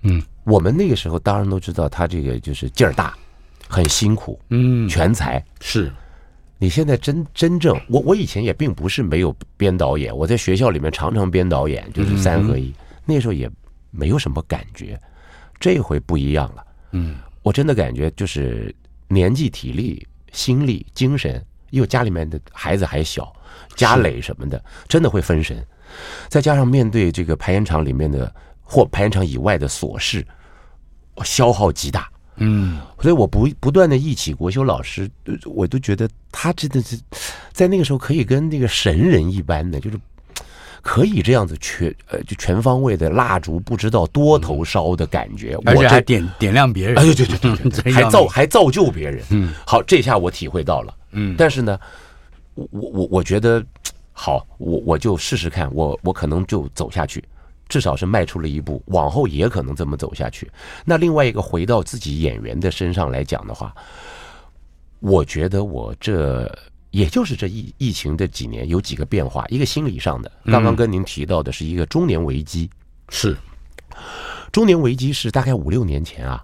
[0.00, 3.14] 嗯，我们那个时候当然都知道他这个就是劲儿大，
[3.68, 5.92] 很辛苦，嗯，全才是。
[6.56, 12.72] 你现在真真正，我我以前也并不是没有编导演，我在学校里面常常编导演，就是三合一，
[13.04, 13.50] 那时候也
[13.90, 14.98] 没有什么感觉，
[15.60, 16.64] 这回不一样了。
[16.92, 18.74] 嗯，我真的感觉就是
[19.06, 23.30] 年纪、体力、心力、精神，又家里面的孩子还小，
[23.76, 25.64] 家累什么的，真的会分神。
[26.28, 30.26] 再加上面对这个排烟厂里面的或排烟厂以外的琐事，
[31.22, 32.10] 消耗极大。
[32.36, 35.08] 嗯，所以我不不断的忆起国修老师，
[35.44, 36.98] 我都觉得他真的是
[37.52, 40.00] 在那个时候可以跟那个神人一般的，就是
[40.84, 51.80] 可以这样子全呃就全方位的蜡烛不知道多头烧的感觉，而且还点点亮别人，哎对对对对对， 还造还造就别人，嗯，好，这下我体会到了，嗯，但是呢，
[52.54, 53.64] 我我我觉得
[54.12, 57.24] 好，我我就试试看，我我可能就走下去。
[57.66, 60.48] 至少是迈出了一步，往后也可能这么走下去。
[60.84, 63.74] 那另外一个回到自己演员的身上来讲的话，
[65.00, 66.46] 我觉得我这
[66.94, 72.70] 也就是这疫疫情这几年有几个变化，一个心理上的，刚刚跟您提到的是一个中年危机，
[73.08, 73.36] 是。
[74.52, 76.40] 中年危机是大概五六年前啊，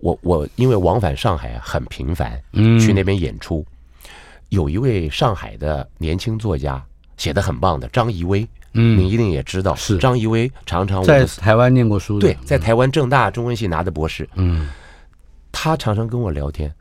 [0.00, 3.64] 我我因为往返上海很频繁，嗯，去那边演出，
[4.48, 6.84] 有一位上海的年轻作家
[7.16, 8.44] 写的很棒的张怡薇。
[8.72, 9.96] 嗯，你一定也知道，是。
[9.98, 14.28] 张怡薇常常在台湾念过书，对，在台湾正大中文系拿的博士。
[14.34, 14.68] 嗯，
[15.52, 16.74] 他常常跟我聊天，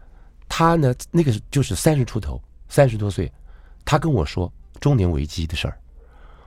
[0.49, 2.41] 他呢那个就是三十出头，
[2.73, 3.31] 三十多岁，
[3.85, 5.77] 他跟我说中年危机的事儿。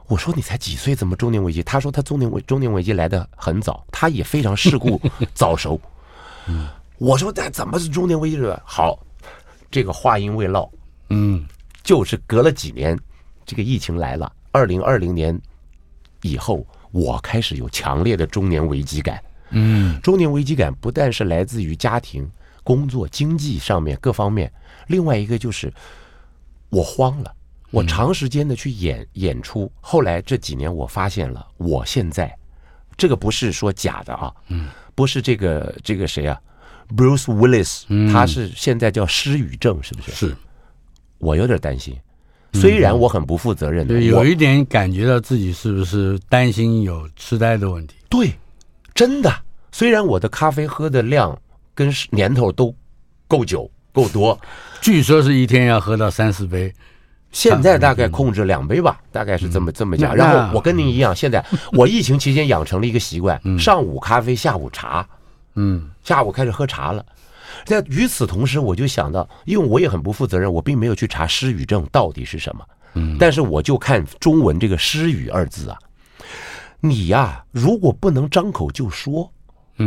[0.08, 1.62] 我说你才几岁，怎么中年危机？
[1.62, 5.00] 他说他中年危中年危机来得很早，他也非常世故
[5.34, 5.80] 早熟。
[6.48, 6.66] 嗯，
[6.98, 8.60] 我说那怎么是中年危机了？
[8.66, 8.98] 好，
[9.70, 10.68] 这个话音未落，
[11.10, 11.46] 嗯，
[11.84, 12.98] 就是隔了几年，
[13.44, 14.32] 这个疫情来了。
[14.50, 15.40] 二零二零年
[16.22, 19.22] 以后，我开始有强烈的中年危机感。
[19.50, 22.28] 嗯，中年危机感不但是来自于家庭、
[22.64, 24.52] 工作、经济上面各方面，
[24.88, 25.72] 另外一个就是
[26.70, 27.32] 我慌了。
[27.70, 32.34] 我长时间的去演演出，后来这几年我发现了，我现在
[32.96, 36.40] 这个不是说假的啊，嗯，不是这个这个谁啊
[36.96, 40.12] ，Bruce Willis，他是现在叫失语症，是不是？
[40.12, 40.36] 是，
[41.18, 41.94] 我有点担心。
[42.52, 47.96] 虽然我很不负责任的，对，有一点感觉到自己是不是担心有痴呆的问题？
[48.08, 48.32] 对，
[48.94, 49.30] 真的。
[49.72, 51.38] 虽然我的咖啡喝的量
[51.74, 52.74] 跟年头都
[53.28, 54.38] 够久够多，
[54.82, 56.70] 据说是一天要喝到三四杯，
[57.32, 60.14] 现在大概控制两杯吧，大概是这么这么讲。
[60.14, 65.08] 然后我跟您一样，现在 我疫情期间养成了一个习惯，上午咖啡，下午茶，
[65.54, 67.02] 嗯，下午开始喝茶了。
[67.64, 72.62] 在与此同时，我就想到，因为我也很不负责任，我并没有去查失语症到底是什么。
[72.92, 75.78] 嗯，但是我就看中文这个“失语”二字啊，
[76.80, 79.32] 你呀，如果不能张口就说，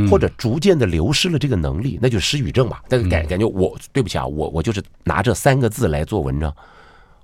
[0.09, 2.79] 或者逐渐的流失了这个能力，那就失语症嘛。
[2.87, 6.53] 但是感感觉我对不起啊，我我就是拿这三个字来做文章。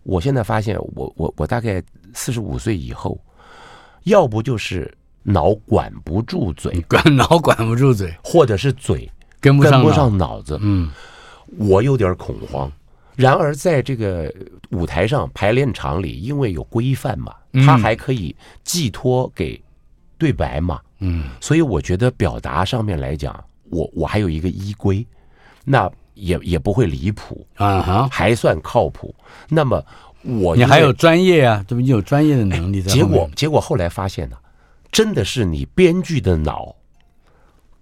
[0.04, 1.82] 我现在发现，我我我大概
[2.14, 3.20] 四十五岁以后，
[4.04, 9.10] 要不就是脑管不住嘴，管 脑管不住嘴，或者是嘴。
[9.42, 10.90] 跟不上，跟不上脑子，嗯，
[11.58, 12.72] 我有点恐慌。
[13.16, 14.34] 然而，在这个
[14.72, 19.62] 舞台上排练场里，因为有规范嘛，他还可以寄托给
[20.18, 25.06] 对白嘛，嗯，所以我觉得表达上面来讲，我我还有一个依归，
[25.64, 29.14] 那也也不会离谱啊，哈，还算靠谱。
[29.50, 29.84] 那么
[30.24, 32.92] 我你还有专业啊，这不你有专业的能力在。
[32.92, 34.38] 结果结果后来发现呢，
[34.92, 36.76] 真的是你编剧的脑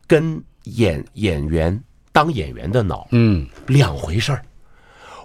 [0.08, 0.44] 跟。
[0.78, 1.78] 演演员
[2.14, 4.46] 当演员的脑，嗯，两回事儿。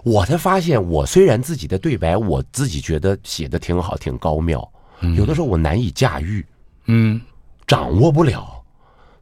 [0.03, 4.69] 我才发现，我虽然自己的对白，我自己觉得写的挺好，挺高妙，
[5.15, 6.45] 有的时候我难以驾驭，
[6.87, 7.21] 嗯，
[7.69, 8.61] 掌握不了。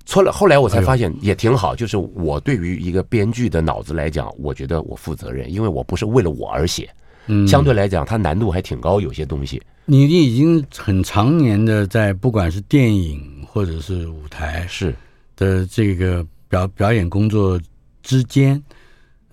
[0.06, 6.90] 错了，后来我才发现也挺好，就是我对于一个编剧的脑子来讲，我觉得我负责任，因为我不是为了我而写，
[7.26, 9.62] 嗯，相对来讲，它难度还挺高，有些东西。
[9.86, 14.96] 你已经很常年的在，不管是电影或者是舞台，是。
[15.36, 17.60] 的这个表表演工作
[18.02, 18.60] 之间，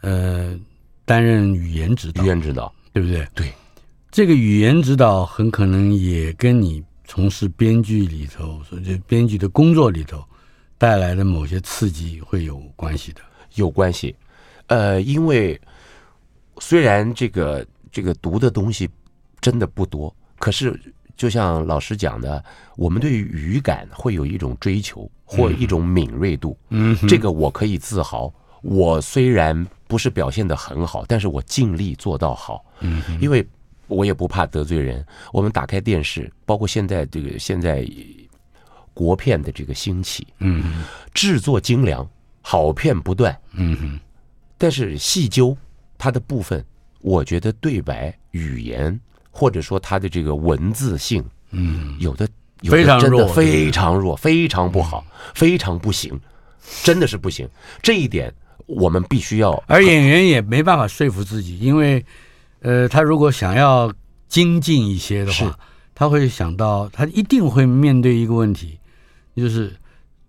[0.03, 0.55] 呃，
[1.07, 3.27] 担任语言指导，语言指导，对不对？
[3.35, 3.50] 对，
[4.11, 10.24] 这个语言指导很可能也跟你从事编剧里头，所以编剧的工作里头
[10.78, 13.20] 带来的某些刺激会有关系的，
[13.54, 14.14] 有关系。
[14.66, 15.60] 呃，因为
[16.58, 18.88] 虽然这个这个读的东西
[19.40, 20.78] 真的不多，可是。
[21.16, 22.44] 就像老师讲的，
[22.76, 28.34] 我们对于语感会有一种追求或一种敏锐度，嗯，这个我可以自豪。
[28.62, 32.64] 我虽然不不是表现的很好，但是我尽力做到好。
[32.80, 33.46] 嗯，因为
[33.86, 35.04] 我也不怕得罪人。
[35.32, 37.86] 我们打开电视，包括现在这个现在
[38.92, 42.08] 国片的这个兴起，嗯制作精良，
[42.40, 43.36] 好片不断。
[43.52, 44.00] 嗯哼
[44.56, 45.56] 但是细究
[45.98, 46.64] 它的部分，
[47.00, 48.98] 我觉得对白、语言
[49.30, 52.26] 或者说它的这个文字性，嗯，有的
[52.60, 56.18] 有的非常真的弱非常弱，非常不好，非常不行，
[56.82, 57.48] 真的是不行。
[57.82, 58.32] 这一点
[58.66, 59.52] 我们必须要。
[59.66, 62.04] 而演员也没办法说服自己，因为，
[62.64, 63.92] 呃，他如果想要
[64.27, 65.57] 精进一些的话，
[65.94, 68.79] 他会想到他一定会面对一个问题，
[69.37, 69.70] 就是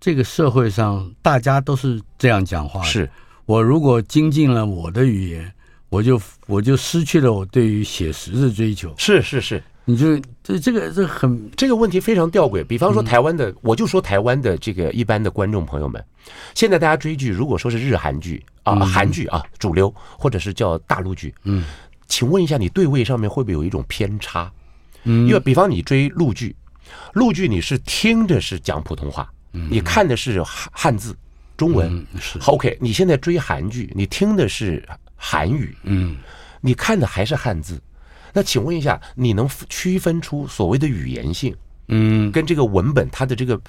[0.01, 2.85] 这个社会上大家都是这样讲话的。
[2.85, 3.09] 是
[3.45, 5.49] 我如果精进了我的语言，
[5.87, 8.93] 我就我就失去了我对于写实的追求。
[8.97, 12.65] 是是是，你就这这个这很这个问题非常吊诡。
[12.65, 16.03] 比方说台湾的，我就说台湾的这个一般的观众朋友们，
[16.53, 21.63] 现在大家追剧，如果说是日韩剧啊、韩剧啊主流，或者是叫大陆剧，嗯，
[22.07, 24.51] 请问一下，你对位上面会不会有一种偏差？
[25.03, 26.55] 嗯，因为比方你追陆剧，
[27.13, 31.15] 陆剧你是听着是讲普通话，你看的是汉汉字
[31.55, 31.95] 中文。
[32.13, 32.39] 嗯是。
[32.39, 36.17] 好 OK，你现在追韩剧，你听的是韩语，嗯。
[36.61, 37.79] 你看的还是汉字，
[38.33, 41.55] 那请问一下，你能区分出所谓的语言性
[41.89, 42.31] 嗯。
[42.31, 43.59] 跟这个文本它的这个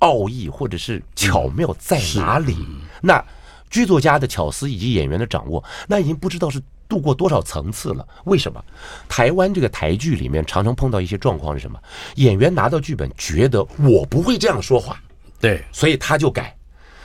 [0.00, 2.54] 奥义或者是巧妙在哪里？
[3.00, 3.24] 那
[3.70, 8.06] 剧作家的巧思以及演员的掌握，那已经不知道是度过多少层次了。
[8.24, 8.64] 为什么？
[9.08, 11.78] 台湾这个台剧里面常常碰到一些状况是什么？
[12.16, 15.00] 演员拿到剧本，觉得我不会这样说话，
[15.40, 16.56] 对所以他就改。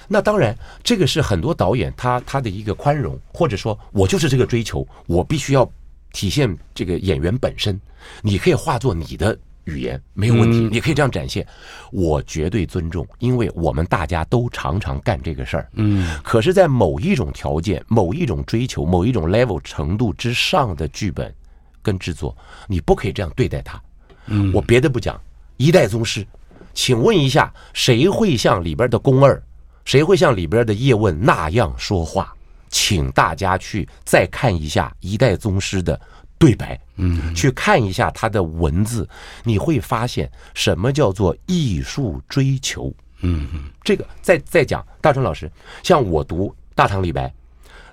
[0.08, 5.70] 那当然，这个是很多导演他他的一个宽容，或者说我就是这个追求，我必须要
[6.12, 7.80] 体现这个演员本身。
[8.22, 11.46] 你可以化作你的语言没有问题，你可以这样展现，
[11.92, 15.70] 我绝对尊重，因为我们大家都常常干这个事儿。
[15.74, 21.34] 嗯可是，在某一种条件、某一种追求、某一种 level 程度之上的剧本
[21.82, 22.36] 跟制作，
[22.68, 23.82] 你不可以这样对待他。
[24.26, 25.20] 嗯，我别的不讲，
[25.58, 26.26] 一代宗师，
[26.74, 29.42] 请问一下，谁会像里边的宫二，
[29.86, 32.34] 谁会像里边的叶问那样说话？
[32.70, 36.00] 请大家去再看一下一代宗师的
[36.42, 39.08] 对白，嗯去看一下他的文字，
[39.44, 42.92] 你会发现什么叫做艺术追求。
[43.22, 45.50] 嗯嗯这个再再讲，大成老师，
[45.84, 47.28] 像我读《大唐李白》，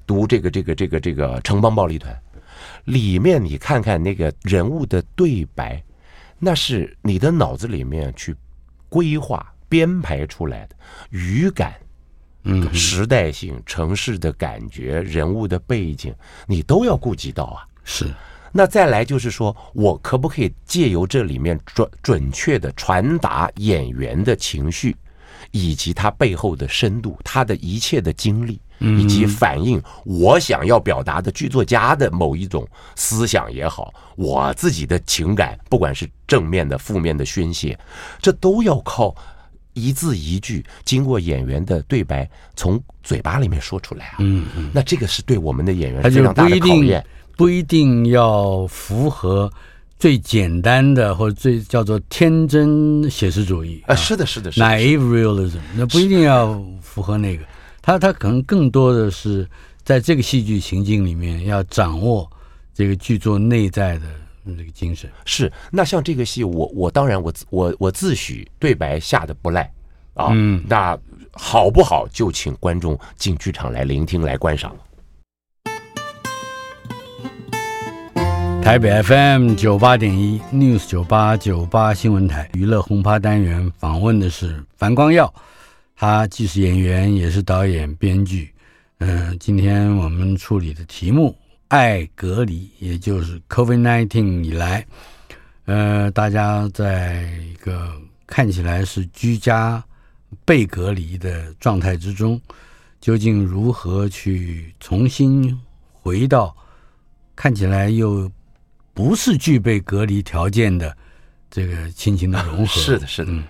[0.06, 2.10] 读这个这个这个这个《城邦暴力团》，
[2.84, 5.84] 里面你看看那个人物的对白，
[6.38, 8.34] 那是你的脑子里面去
[8.88, 10.76] 规划编排出来的
[11.10, 11.74] 语感、
[12.44, 16.14] 嗯时代性、城市的感觉、人物的背景，
[16.46, 17.68] 你都要顾及到啊。
[17.84, 18.04] 是
[18.52, 24.96] 那再来就是说，我可不可以借由这里面准准确的传达演员的情绪，
[25.50, 37.78] 以及他背后的深度，他的一切的经历，以及反映我想要表达的剧作家的某一种思想也好，我自己的情感，不管是正面的、负面的宣泄，
[38.20, 39.14] 这都要靠
[39.74, 44.16] 一字一句，经过演员的对白从嘴巴里面说出来啊。
[44.20, 47.04] 嗯嗯，那这个是对我们的演员非常大的考验。
[47.38, 49.48] 不一定要符合
[49.96, 54.66] 最简单的或者最叫做天真写实主义啊，是的，是的，是的。
[54.66, 57.44] naive realism，那不一定要符合那个，
[57.80, 59.48] 他他可能更多的是
[59.84, 62.28] 在这个戏剧情境里面要掌握
[62.74, 64.06] 这个剧作内在的
[64.44, 65.08] 这个精神。
[65.24, 69.72] 是，那像这个戏，我我当然我自我我自诩对白下的不赖
[70.14, 70.98] 啊，嗯那
[71.30, 74.74] 好不好就请观众进剧场来聆听来观赏。
[78.62, 85.32] 台北 FM 九八点一 News 九八九八新闻台娱乐轰趴单元访问的是樊光耀，
[85.96, 88.52] 他既是演员也是导演编剧。
[88.98, 91.34] 嗯、今天我们处理的题目
[91.68, 94.86] “爱隔离”，也就是 COVID-19 以来，
[95.64, 97.92] 呃，大家在一个
[98.26, 99.82] 看起来是居家
[100.44, 102.38] 被隔离的状态之中，
[103.00, 105.58] 究竟如何去重新
[105.90, 106.54] 回到
[107.34, 108.30] 看起来又
[108.98, 110.92] 不是具备隔离条件的
[111.48, 113.30] 这个亲情的融合，是的，是的。
[113.30, 113.44] 嗯，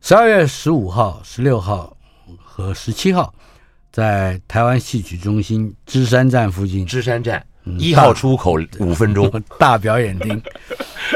[0.00, 1.94] 十二月十五号、十六号
[2.42, 3.34] 和十七号，
[3.92, 7.44] 在台湾戏曲中心芝山站附近，芝山站
[7.78, 9.30] 一号出口五分钟。
[9.60, 10.42] 大表演厅，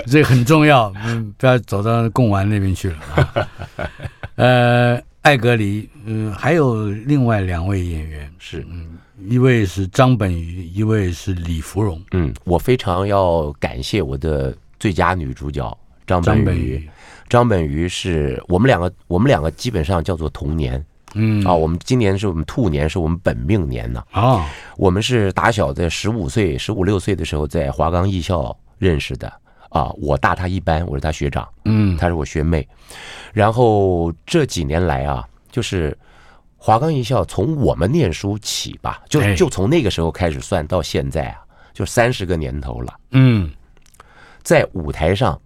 [0.07, 3.49] 这很重要，嗯，不要走到贡丸那边去了啊。
[4.37, 8.31] 呃，爱隔离，嗯，还有另外两位演员。
[8.39, 8.99] 是，嗯。
[9.29, 12.03] 一位是张本鱼，一位是李芙蓉。
[12.13, 16.89] 嗯，我非常要感谢我的最佳女主角张本鱼。
[17.29, 24.03] 张本鱼是我们两个，我们两个基本上叫做同年嗯啊，我们今年是我们兔年，是我们本命年呢。
[24.11, 29.33] 啊，我们是打小在十五岁、十五六岁的时候在华冈艺校认识的
[29.69, 32.67] 啊，我大他一班，我是他学长，嗯，他是我学妹。
[33.33, 35.97] 然后这几年来啊，就是
[36.63, 41.41] 华冈艺校从我们念书起吧，就哎就从那个时候开始算到现在啊，
[41.73, 43.01] 就三十个年头了。
[43.13, 43.51] 嗯，
[44.43, 45.41] 在舞台上，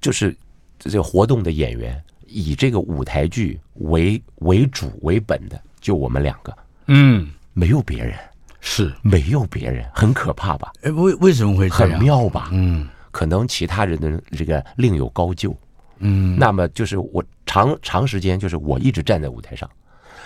[0.00, 0.34] 就是
[0.78, 6.56] 这个活动的演员，以这个舞台剧为为主为本的，就我们两个，
[6.86, 8.16] 嗯，没有别人，
[8.60, 10.72] 是，没有别人，很可怕吧？
[10.82, 11.98] 哎，为为什么会这很？
[11.98, 12.50] 妙吧？
[12.52, 15.52] 嗯可能其他人的这个另有高就。
[15.98, 19.68] 嗯，那么就是我长长时间就是我一直站在舞台上，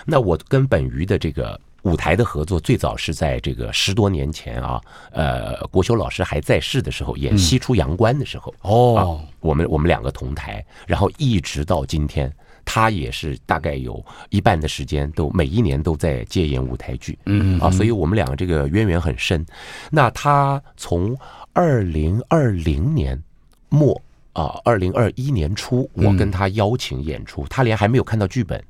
[0.05, 4.81] 那我跟本鱼的这个舞台的合作最早是在这个十多年前啊，
[5.11, 12.31] 呃，国修老师还在世的时候演《西出阳关》的时候，哦，我们我们两个同台，然后一直到今天，
[12.65, 19.45] 他也是大概有一半的时间都每一年都在接演舞台剧，嗯啊，所以我们两个这个渊源很深。
[19.89, 21.17] 那他从
[21.53, 23.21] 二零二零年
[23.69, 23.99] 末
[24.33, 28.61] 啊，二零二一年初，我跟他邀请演出，他连还没有看到剧本，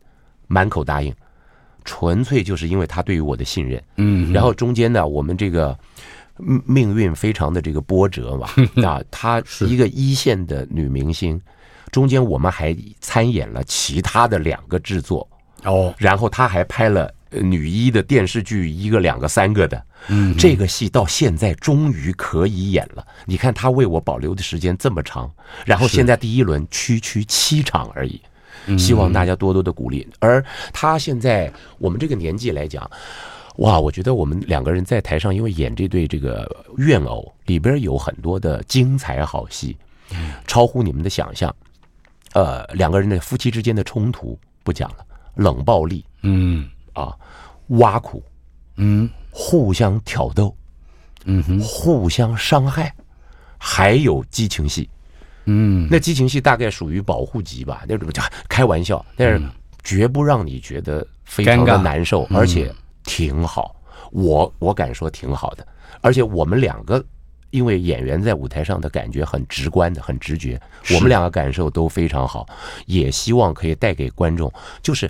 [0.50, 1.14] 满口答应，
[1.86, 3.82] 纯粹就是因为他对于我的信任。
[3.96, 5.78] 嗯，然后中间呢，我们这个
[6.38, 8.50] 命命运非常的这个波折嘛，
[8.84, 11.40] 啊，她一个一线的女明星，
[11.92, 15.26] 中间我们还参演了其他的两个制作，
[15.64, 23.06] 哦，然后她还拍了呃女一的电视剧，一个、两个、三个的，嗯，这个戏到现在终于可以演了。
[23.26, 25.32] 你看她为我保留的时间这么长，
[25.66, 28.20] 然后现在第一轮区区七场而已。
[28.78, 30.08] 希望大家多多的鼓励。
[30.20, 30.44] 而
[30.74, 32.90] 他现在我们这个年纪来讲，
[33.58, 39.76] 哇，我觉得我们两个人在台上，因为演这对这个怨偶里边有很多的精彩好戏，
[40.48, 41.54] 超乎你们的想象。
[42.34, 44.98] 呃，两个人的夫妻之间的冲突不讲了，
[45.36, 47.16] 冷暴力嗯啊，
[47.70, 48.24] 挖苦，
[48.76, 50.56] 嗯互相挑逗，
[51.26, 52.94] 嗯哼，互相伤害，
[53.58, 54.88] 还有激情戏。
[55.52, 59.42] 嗯，那激情戏大概属于保护级吧，那种叫开玩笑，但是
[59.84, 62.72] 绝不让你觉得非常的难受，而且
[63.04, 63.76] 挺好。
[64.12, 65.68] 我我敢说挺好的，
[66.02, 67.04] 而且我们两个
[67.50, 70.62] 因为演员在舞台上的感觉很直观的、很直觉，
[70.94, 72.48] 我们两个感受都非常好，
[72.86, 74.52] 也希望可以带给观众，
[74.84, 75.10] 就是。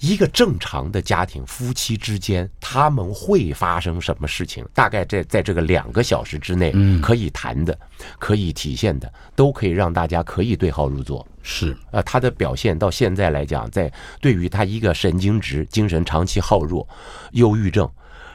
[0.00, 4.64] 一个正常的家庭，夫妻之间他们会发生什么事情？
[4.72, 6.72] 大概在在这个两个小时之内，
[7.02, 7.76] 可以谈的、
[8.18, 11.26] 可以体现的，都可以让大家可以对号入座。
[11.42, 16.86] 是呃，他的表现到现在来讲，在对于他一个神经质、精神长期耗弱、
[17.32, 17.90] 忧郁症，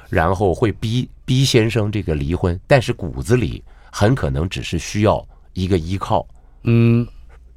[0.09, 6.27] 然后会逼逼先生这个离婚，但是骨子里很可能只是需要一个依靠。
[6.63, 7.07] 嗯，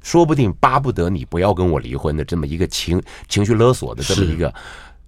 [0.07, 4.53] 说不定巴不得你不要跟我离婚的这么一个情情绪勒索的这么一个，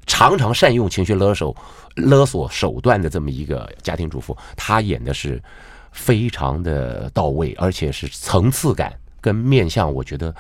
[0.06, 1.56] 常常善用情绪勒索
[1.96, 5.42] 勒索手段的这么一个家庭主妇，她演的是
[5.94, 10.36] 非常的到位，而且是层次感跟面相，我觉得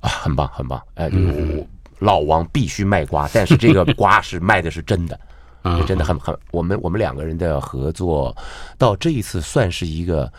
[0.00, 0.80] 啊很棒很棒。
[0.94, 1.66] 哎，我
[1.98, 5.20] 老王必须卖瓜，但是这个瓜是卖的是真的，
[5.86, 6.34] 真的很很。
[6.50, 8.34] 我们我们两个人的合作
[8.78, 10.32] 到这一次算是一个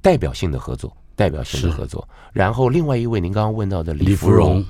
[0.00, 0.92] 代表性的合作。
[1.14, 4.64] 代表性的合作，然后另外一位您刚刚问到的李芙蓉，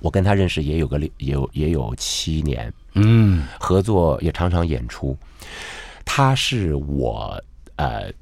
[0.00, 5.16] 我跟他认识也有个也有也有七年，嗯，合作也常常演出。
[6.04, 7.42] 他是我
[7.76, 8.12] 呃，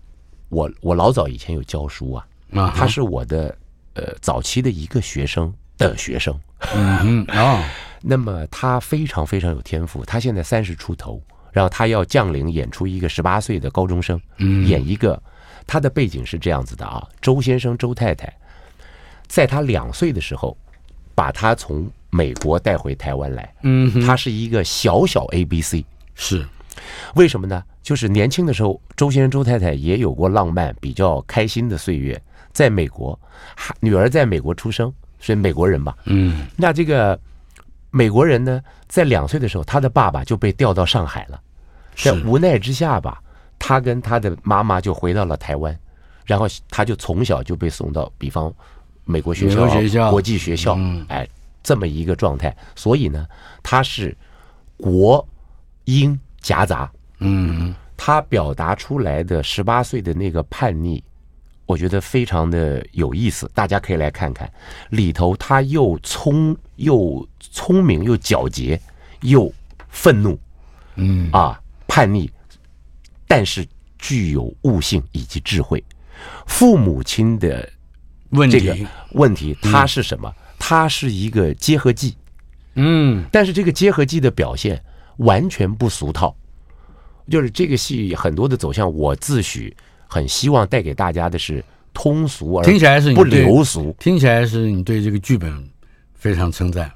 [0.48, 3.56] 我我老早以前有教书啊，啊，他是我的
[3.94, 6.34] 呃早期的一个学生的学生，
[6.74, 7.64] 嗯啊，
[8.00, 11.22] 那么他非常非常有天赋，他现在三十出头，
[11.52, 15.22] 然后他要降临演出一个十八岁的高中生，嗯，演一个。
[15.66, 18.32] 他的背景是这样子的啊，周先生、周太太，
[19.26, 20.56] 在他两岁的时候，
[21.14, 23.54] 把他从美国带回台湾来。
[23.62, 25.84] 嗯，他是一个小小 A B C，
[26.14, 26.46] 是
[27.14, 27.62] 为什么呢？
[27.82, 32.20] 就是年轻的时候，周先生、周太太也有过浪漫、比较开心的岁月，
[32.52, 33.18] 在美国，
[33.80, 35.96] 女儿在美国出生，是美国人吧？
[36.04, 37.18] 嗯，那这个
[37.90, 41.40] 美国人呢，在两岁的时候，他的爸爸就被调到上海了，
[41.96, 43.20] 在无奈之下吧。
[43.64, 45.78] 他跟他的妈妈就回到了台湾，
[46.26, 48.52] 然后他就从小就被送到，比方
[49.04, 51.26] 美国学校、学校国际学校，哎，
[51.62, 52.54] 这么一个状态。
[52.74, 53.24] 所以呢，
[53.62, 54.16] 他是
[54.76, 55.24] 国
[55.84, 56.90] 英夹杂，
[57.20, 61.00] 嗯，他表达出来的十八岁的那个叛逆，
[61.64, 64.52] 我觉得非常的有意思，大家可以来看看。
[64.90, 68.78] 里头他又聪又聪明又皎洁
[69.20, 69.48] 又
[69.88, 70.36] 愤怒，
[70.96, 72.28] 嗯啊，叛逆。
[73.34, 73.66] 但是
[73.98, 75.82] 具有悟性以及智慧，
[76.46, 77.66] 父母亲的
[78.50, 78.76] 这个
[79.12, 80.30] 问题，它是什么？
[80.58, 82.14] 它是一个结合剂，
[82.74, 84.78] 嗯，但是这个结合剂的表现
[85.16, 86.36] 完全不俗套，
[87.30, 89.72] 就是这个戏很多的走向，我自诩
[90.06, 91.64] 很希望带给大家的是
[91.94, 95.66] 通俗而听起来是你不流俗，听起来是你对这个剧本
[96.12, 96.92] 非常称赞。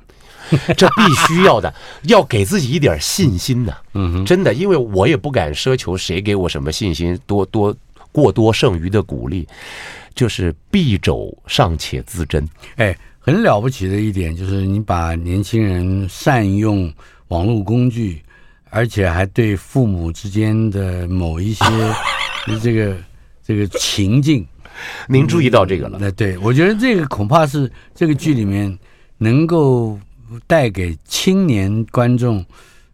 [0.77, 1.73] 这必须要的，
[2.05, 3.73] 要给自己一点信心呢。
[3.95, 7.75] 嗯哼，真的，因为我也不敢奢求谁给我什么信心，多多
[8.13, 9.47] 过多剩余的鼓励，
[10.15, 12.47] 就是敝帚尚且自珍。
[12.77, 16.93] 哎，很了不起的一点就是你把年轻人善用
[17.29, 18.23] 网络工具，
[18.71, 21.65] 而且还对父母之间的某一些
[22.63, 22.97] 这个
[23.45, 24.47] 这个情境，
[25.09, 25.99] 您注意到这个了？
[26.01, 28.79] 那对我觉得这个恐怕是这个剧里面
[29.19, 29.99] 能够。
[30.47, 32.45] 带给青年观众，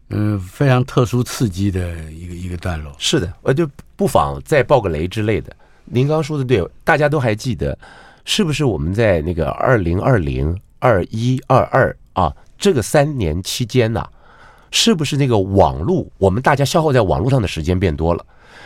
[0.09, 2.93] 嗯、非常特殊刺激的一个一个段落。
[2.97, 5.55] 是的，我就不妨再爆个雷之类的。
[5.85, 7.77] 您刚刚说的对，大家都还记得，
[8.23, 14.07] 是不是我们在那个二零二零、二一、二二啊这个三年期间呐、
[14.71, 18.25] 是不是那个网络，我们大家消耗在网络上的时间变多了？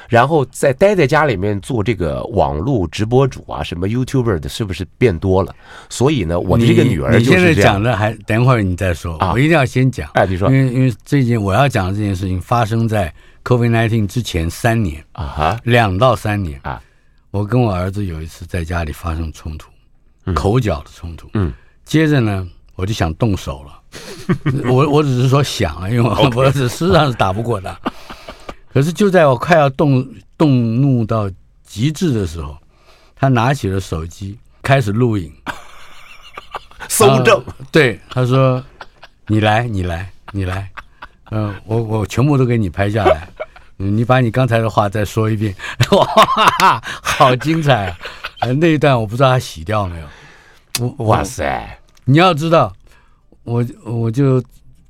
[0.10, 5.54] 然后在待在家里面做这个网络直播主啊，什么 YouTuber 的，是不是变多了？
[5.90, 7.42] 所以呢，我的这个女儿就是这样。
[7.42, 10.10] 你现在讲的还等会儿你再说，啊、我一定要先讲。
[10.14, 16.82] 哎，你说，因为因为最近我要讲的这件事情发生在 COVID-19 之前三年啊哈，两到三年啊。
[17.32, 19.70] 我跟我儿子有一次在家里发生冲突，
[20.26, 21.30] 嗯、口角的冲突。
[21.34, 21.52] 嗯，
[21.84, 23.74] 接着呢，我就想动手了。
[24.72, 27.78] 我我只是说想啊，因为我儿子实际上是打不过他。
[28.78, 30.08] 可是就在我快要动
[30.38, 31.28] 动怒到
[31.66, 32.56] 极致的时候，
[33.16, 35.34] 他拿起了手机开始录影，
[36.88, 37.44] 搜证。
[37.72, 38.64] 对，他说
[39.26, 40.70] ：“你来，你来，你来。
[41.32, 43.28] 嗯、呃，我我全部都给你拍下来。
[43.78, 45.56] 你把你刚才的话再说一遍。
[45.90, 47.98] 哇，好精彩啊！
[48.42, 50.88] 呃，那一段我不知道他洗掉没有。
[50.98, 51.80] 哇塞！
[52.06, 52.72] 你要知道，
[53.42, 54.40] 我我就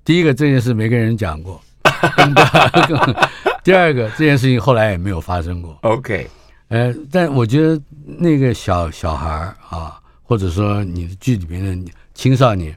[0.03, 1.61] 第一个这件事没跟人讲过。
[3.67, 5.77] 第二个，这件事情后来也没有发生过。
[5.81, 6.25] OK，
[6.69, 9.29] 呃，但我觉得那个小小孩
[9.69, 12.73] 啊，或者说你的剧里面的青少年，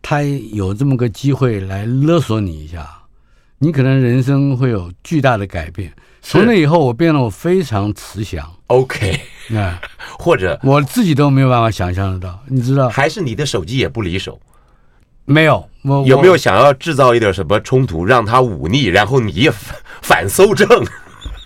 [0.00, 2.88] 他有这么个机会来勒索你一下，
[3.58, 5.92] 你可能人生会有巨大的改变。
[6.22, 8.50] 从那以后，我变得我非常慈祥。
[8.68, 9.78] OK，那
[10.18, 12.88] 或者我自己都没有办法想象得到，你知道？
[12.88, 14.40] 还是你的手机也不离手？
[15.24, 15.68] 没有，
[16.06, 19.52] 有没有想要制造一点什么冲突，让他忤逆，然后你也
[20.02, 20.68] 反搜证？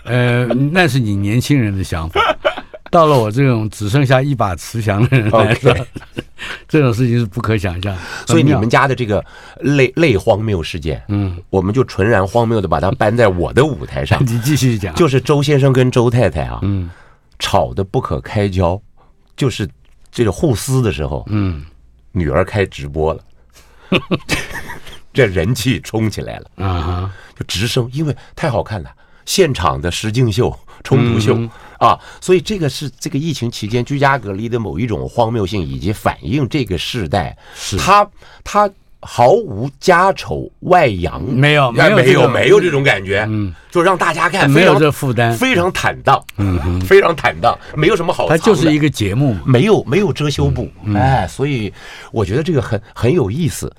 [0.05, 2.21] 呃，那是你年轻人的想法。
[2.91, 5.75] 到了我这种只剩下一把慈祥的人来说.
[6.67, 7.95] 这种事情是不可想象。
[8.27, 9.23] 所以你们家的这个
[9.61, 14.19] 类类荒谬事件，嗯，我们就纯然荒谬的把它搬在我的舞台上。
[14.25, 16.89] 你继续讲，就是周先生跟周太太啊，嗯，
[17.39, 18.81] 吵得不可开交，
[19.37, 19.69] 就是
[20.11, 21.63] 这个互撕的时候，嗯，
[22.13, 23.23] 女儿开直播了。
[25.13, 26.65] 这人气冲起来了。
[26.65, 27.15] 啊！
[27.37, 28.91] 就直升，因为太好看了，
[29.25, 31.39] 现场的实境秀、冲突秀。
[31.79, 37.77] 啊，所以这个是这个疫情期间居家隔离的某一种荒谬性，以及反映这个时代，是。
[37.77, 38.09] 他
[38.43, 38.69] 他
[39.01, 51.73] 毫无家丑外扬，没有没有没有没有这种感觉，嗯，就让大家看没有这负担，非常坦荡，嗯，非常坦荡，没有什么好，它就是一个节目，没有没有遮羞布，哎，所以
[52.11, 53.73] 我觉得这个很很有意思。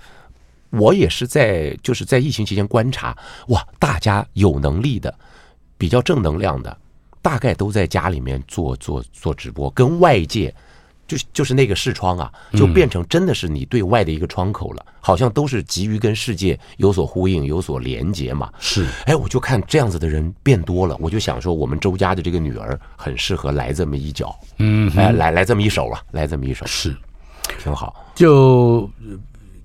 [0.71, 3.17] 我也是在就是在疫情期间观察，
[3.47, 5.11] 哇，大家有能力的、
[5.79, 6.77] 比较正能量的，
[7.23, 10.53] 大概都在家里面做做做直播，跟外界
[11.09, 18.49] 就就是那个视窗啊，就变成真的是你对外的一个窗口了，好像都是急于跟世界有所呼应、有所连接嘛。
[18.59, 26.95] 是，哎，我就看这样子的人变多了，我就想说，我们周家的这个女儿很适合来这么一脚，嗯，哎，来来这么一手啊，来这么一手，是，
[27.61, 28.89] 挺好，就。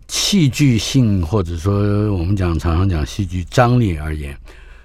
[0.07, 4.37] 戏剧性，或者说我们讲常常讲戏剧张力而言，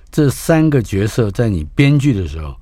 [0.10, 2.55] 这三个角色在你编剧的时候，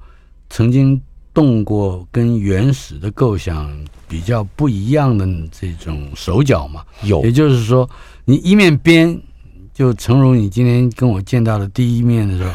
[0.50, 1.00] 曾经
[1.38, 3.72] 动过跟原始的构想
[4.08, 6.84] 比较不一样的这种手脚吗？
[7.04, 7.88] 有，也就是说，
[8.26, 9.22] 你一面编，
[9.72, 12.52] 就诚如你今天跟我见到的第一面的时候，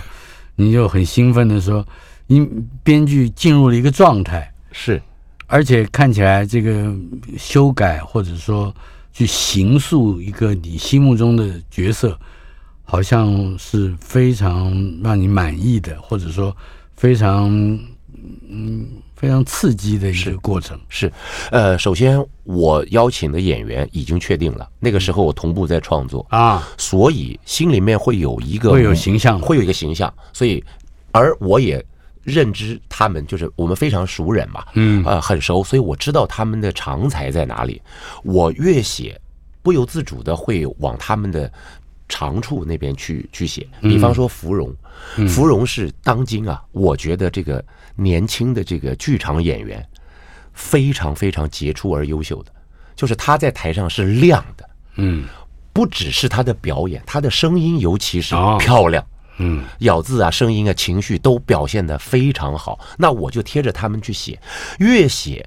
[0.56, 1.86] 你就很兴奋的说，
[2.26, 2.44] 你
[2.82, 5.00] 编剧进入了一个状态，是，
[5.46, 6.92] 而且看起来这个
[7.38, 8.74] 修改或者说。
[9.14, 12.18] 去形塑一个你心目中的角色，
[12.82, 14.72] 好像是非常
[15.04, 16.56] 让你满意的，或者说
[16.96, 17.78] 非常
[18.48, 20.78] 嗯非常刺激的一个过程。
[20.88, 21.12] 是，是，
[21.50, 30.62] 呃，首先我邀请的演员已经确定了，那个时候我同步在创作啊，所以心里面会有一个会有形象，会有一个形象，所以
[31.12, 31.84] 而我也。
[32.24, 37.82] 认知他们就是我们非常熟人嘛，嗯，呃，很熟，所以我知道他们的长才在哪里。
[38.22, 39.20] 我越写，
[39.60, 41.52] 不由自主的会往他们的
[42.08, 43.66] 长处那边去去写。
[43.80, 44.72] 比方说芙蓉，
[45.28, 47.64] 芙蓉是当今啊，我觉得这个
[47.96, 49.84] 年轻的这个剧场演员
[50.52, 52.52] 非常非常杰出而优秀的，
[52.94, 55.24] 就是他在台上是亮的，嗯，
[55.72, 59.04] 不只是他的表演，他的声音尤其是漂亮。
[59.38, 62.78] 嗯，咬字啊，声音啊，情绪都表现的非常好。
[62.98, 64.38] 那我就贴着他们去写，
[64.78, 65.44] 越写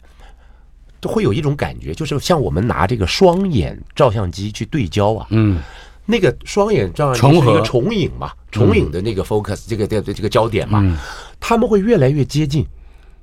[0.99, 5.61] 都会有一种感觉，就是像我们拿这个双眼照相机去对焦啊，嗯，
[6.03, 10.99] 那个双眼照相机是一个重影嘛，重影的那个 focus，这个这个这个焦点嘛，
[11.47, 12.65] 他们会越来越接近。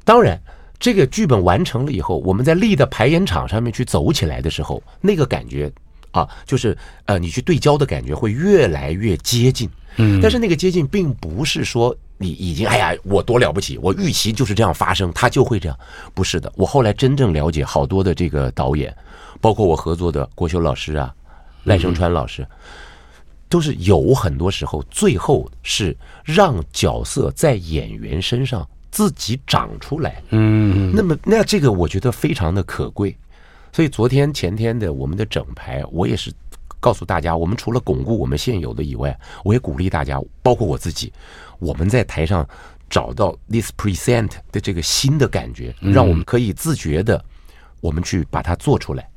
[0.04, 0.40] 当然，
[0.78, 5.68] 这个剧本完成了以后，我们在立的排演场上面去走起来的时候，那个感觉
[6.12, 9.68] 啊，就是呃，你去对焦的感觉会越来越接近。
[9.96, 15.76] 嗯，但是那个接近并不是说你已经哎呀，我多了不起，我预期就是这样发生，它就会这样，
[16.14, 16.52] 不是的。
[16.54, 18.94] 我后来真正了解好多的这个导演，
[19.40, 21.12] 包括我合作的郭修老师啊、
[21.64, 22.46] 赖声川老师，
[23.52, 25.94] 都是有很多时候最后是
[26.24, 30.22] 让角色在演员身上自己长出来。
[30.30, 33.14] 嗯，那么那这个我觉得非常的可贵，
[33.70, 36.32] 所以昨天前天的我们的整排，我也是。
[36.80, 41.12] 告诉大家，我们除了巩固我们现有的以外，我也鼓励大家，包括我自己，
[41.60, 42.44] 我们在台上
[42.90, 47.24] 找到 this present 的这个新的感觉，让我们可以自觉的，
[47.80, 49.08] 我们去把它做出来，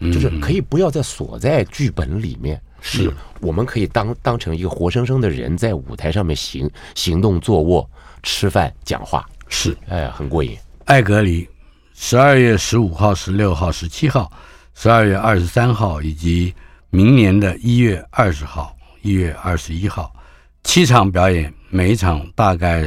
[0.00, 3.10] 就是可以不要再锁在剧本里面，是
[3.40, 7.88] 我们可以当当成一个活生生的人在舞台上面行行动、坐卧、
[8.22, 10.58] 吃饭、讲话，是哎，很过瘾。
[10.84, 11.48] 艾格里，
[11.94, 14.30] 十二月十五号、十六号、十七号，
[14.74, 16.54] 十二月二十三号以及。
[16.94, 20.14] 明年的一月二十号、一月二十一号，
[20.62, 22.82] 七场表演，每一场大概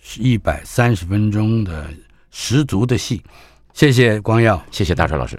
[0.00, 1.84] 是一百三十分钟的
[2.30, 3.20] 十足的戏。
[3.72, 5.36] 谢谢光耀，谢谢大川老师。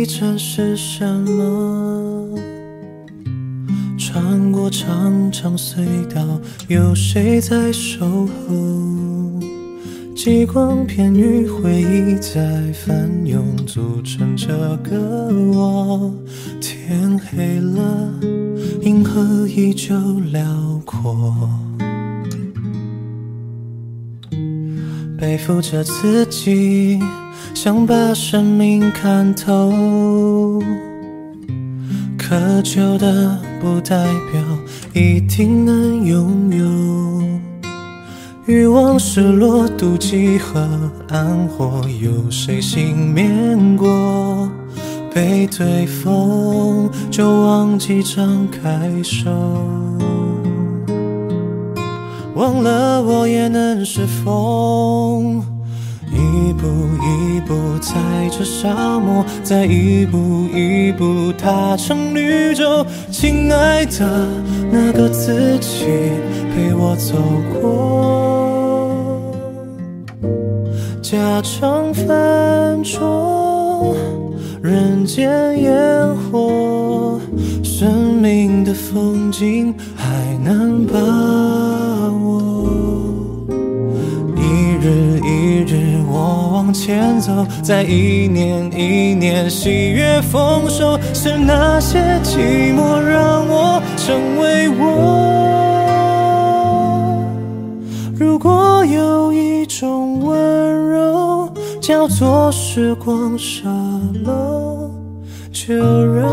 [0.00, 2.38] 一站是什么？
[3.98, 9.38] 穿过长长隧道，有谁在守候？
[10.16, 14.48] 极光片与回忆在翻涌，组成这
[14.78, 16.10] 个我。
[16.62, 18.10] 天黑了，
[18.80, 19.94] 银河依旧
[20.32, 21.46] 辽阔，
[25.18, 26.98] 背负着自己。
[27.54, 30.62] 想把生命看透，
[32.16, 34.42] 渴求的不代表
[34.94, 37.22] 一定能拥有。
[38.46, 40.66] 欲望、失落、妒忌和
[41.08, 44.48] 暗火，有谁幸免过？
[45.12, 49.28] 背对风就忘记张开手，
[52.34, 55.44] 忘了我也能是风。
[56.20, 56.66] 一步
[57.02, 57.94] 一步踩
[58.28, 62.84] 着沙漠，再一步一步踏成绿洲。
[63.10, 64.28] 亲爱的，
[64.70, 65.86] 那个自己
[66.54, 67.16] 陪我走
[67.54, 69.22] 过，
[71.00, 73.96] 家常饭桌，
[74.62, 77.18] 人间烟火，
[77.64, 80.06] 生命的风景还
[80.44, 80.92] 能把
[86.70, 94.86] 往前走，在一年一年，喜悦丰收，是那些寂寞让我成为我。
[98.16, 103.68] 如果有一种温柔叫做时光沙
[104.24, 104.92] 漏，
[105.50, 106.24] 就让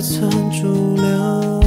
[0.00, 1.60] 不曾驻留。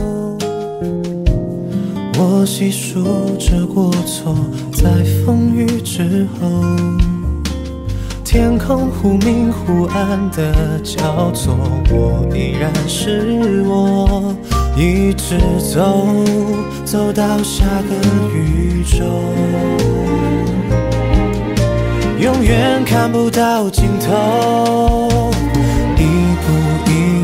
[2.18, 3.04] 我细数
[3.38, 4.36] 着过错，
[4.72, 4.90] 在
[5.24, 6.50] 风雨之后，
[8.26, 11.56] 天空忽明忽暗的交错，
[11.92, 14.34] 我依然是我，
[14.76, 15.38] 一直
[15.72, 16.04] 走，
[16.84, 17.94] 走到下个
[18.36, 19.06] 宇宙，
[22.20, 25.03] 永远看不到尽头。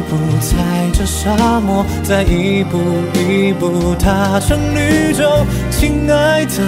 [0.07, 0.55] 步踩
[0.93, 2.77] 着沙漠，再一步
[3.13, 5.45] 一步踏成绿洲。
[5.69, 6.63] 亲爱的，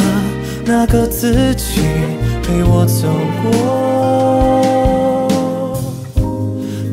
[0.65, 1.81] 那个自己
[2.43, 3.07] 陪我走
[3.41, 5.27] 过，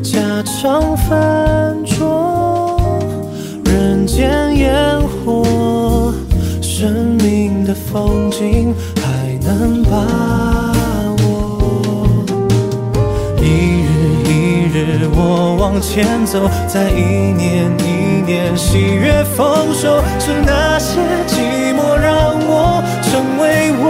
[0.01, 2.79] 家常饭桌，
[3.65, 6.13] 人间烟火，
[6.61, 10.48] 生命的风景还能把。
[14.97, 23.83] 是我往前走，在一年一年喜悦丰收，是那些寂寞让我成为我。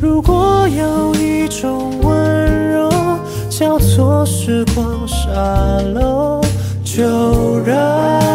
[0.00, 2.88] 如果有一种温柔
[3.50, 5.34] 叫做时光沙
[5.94, 6.40] 漏，
[6.84, 8.25] 就让。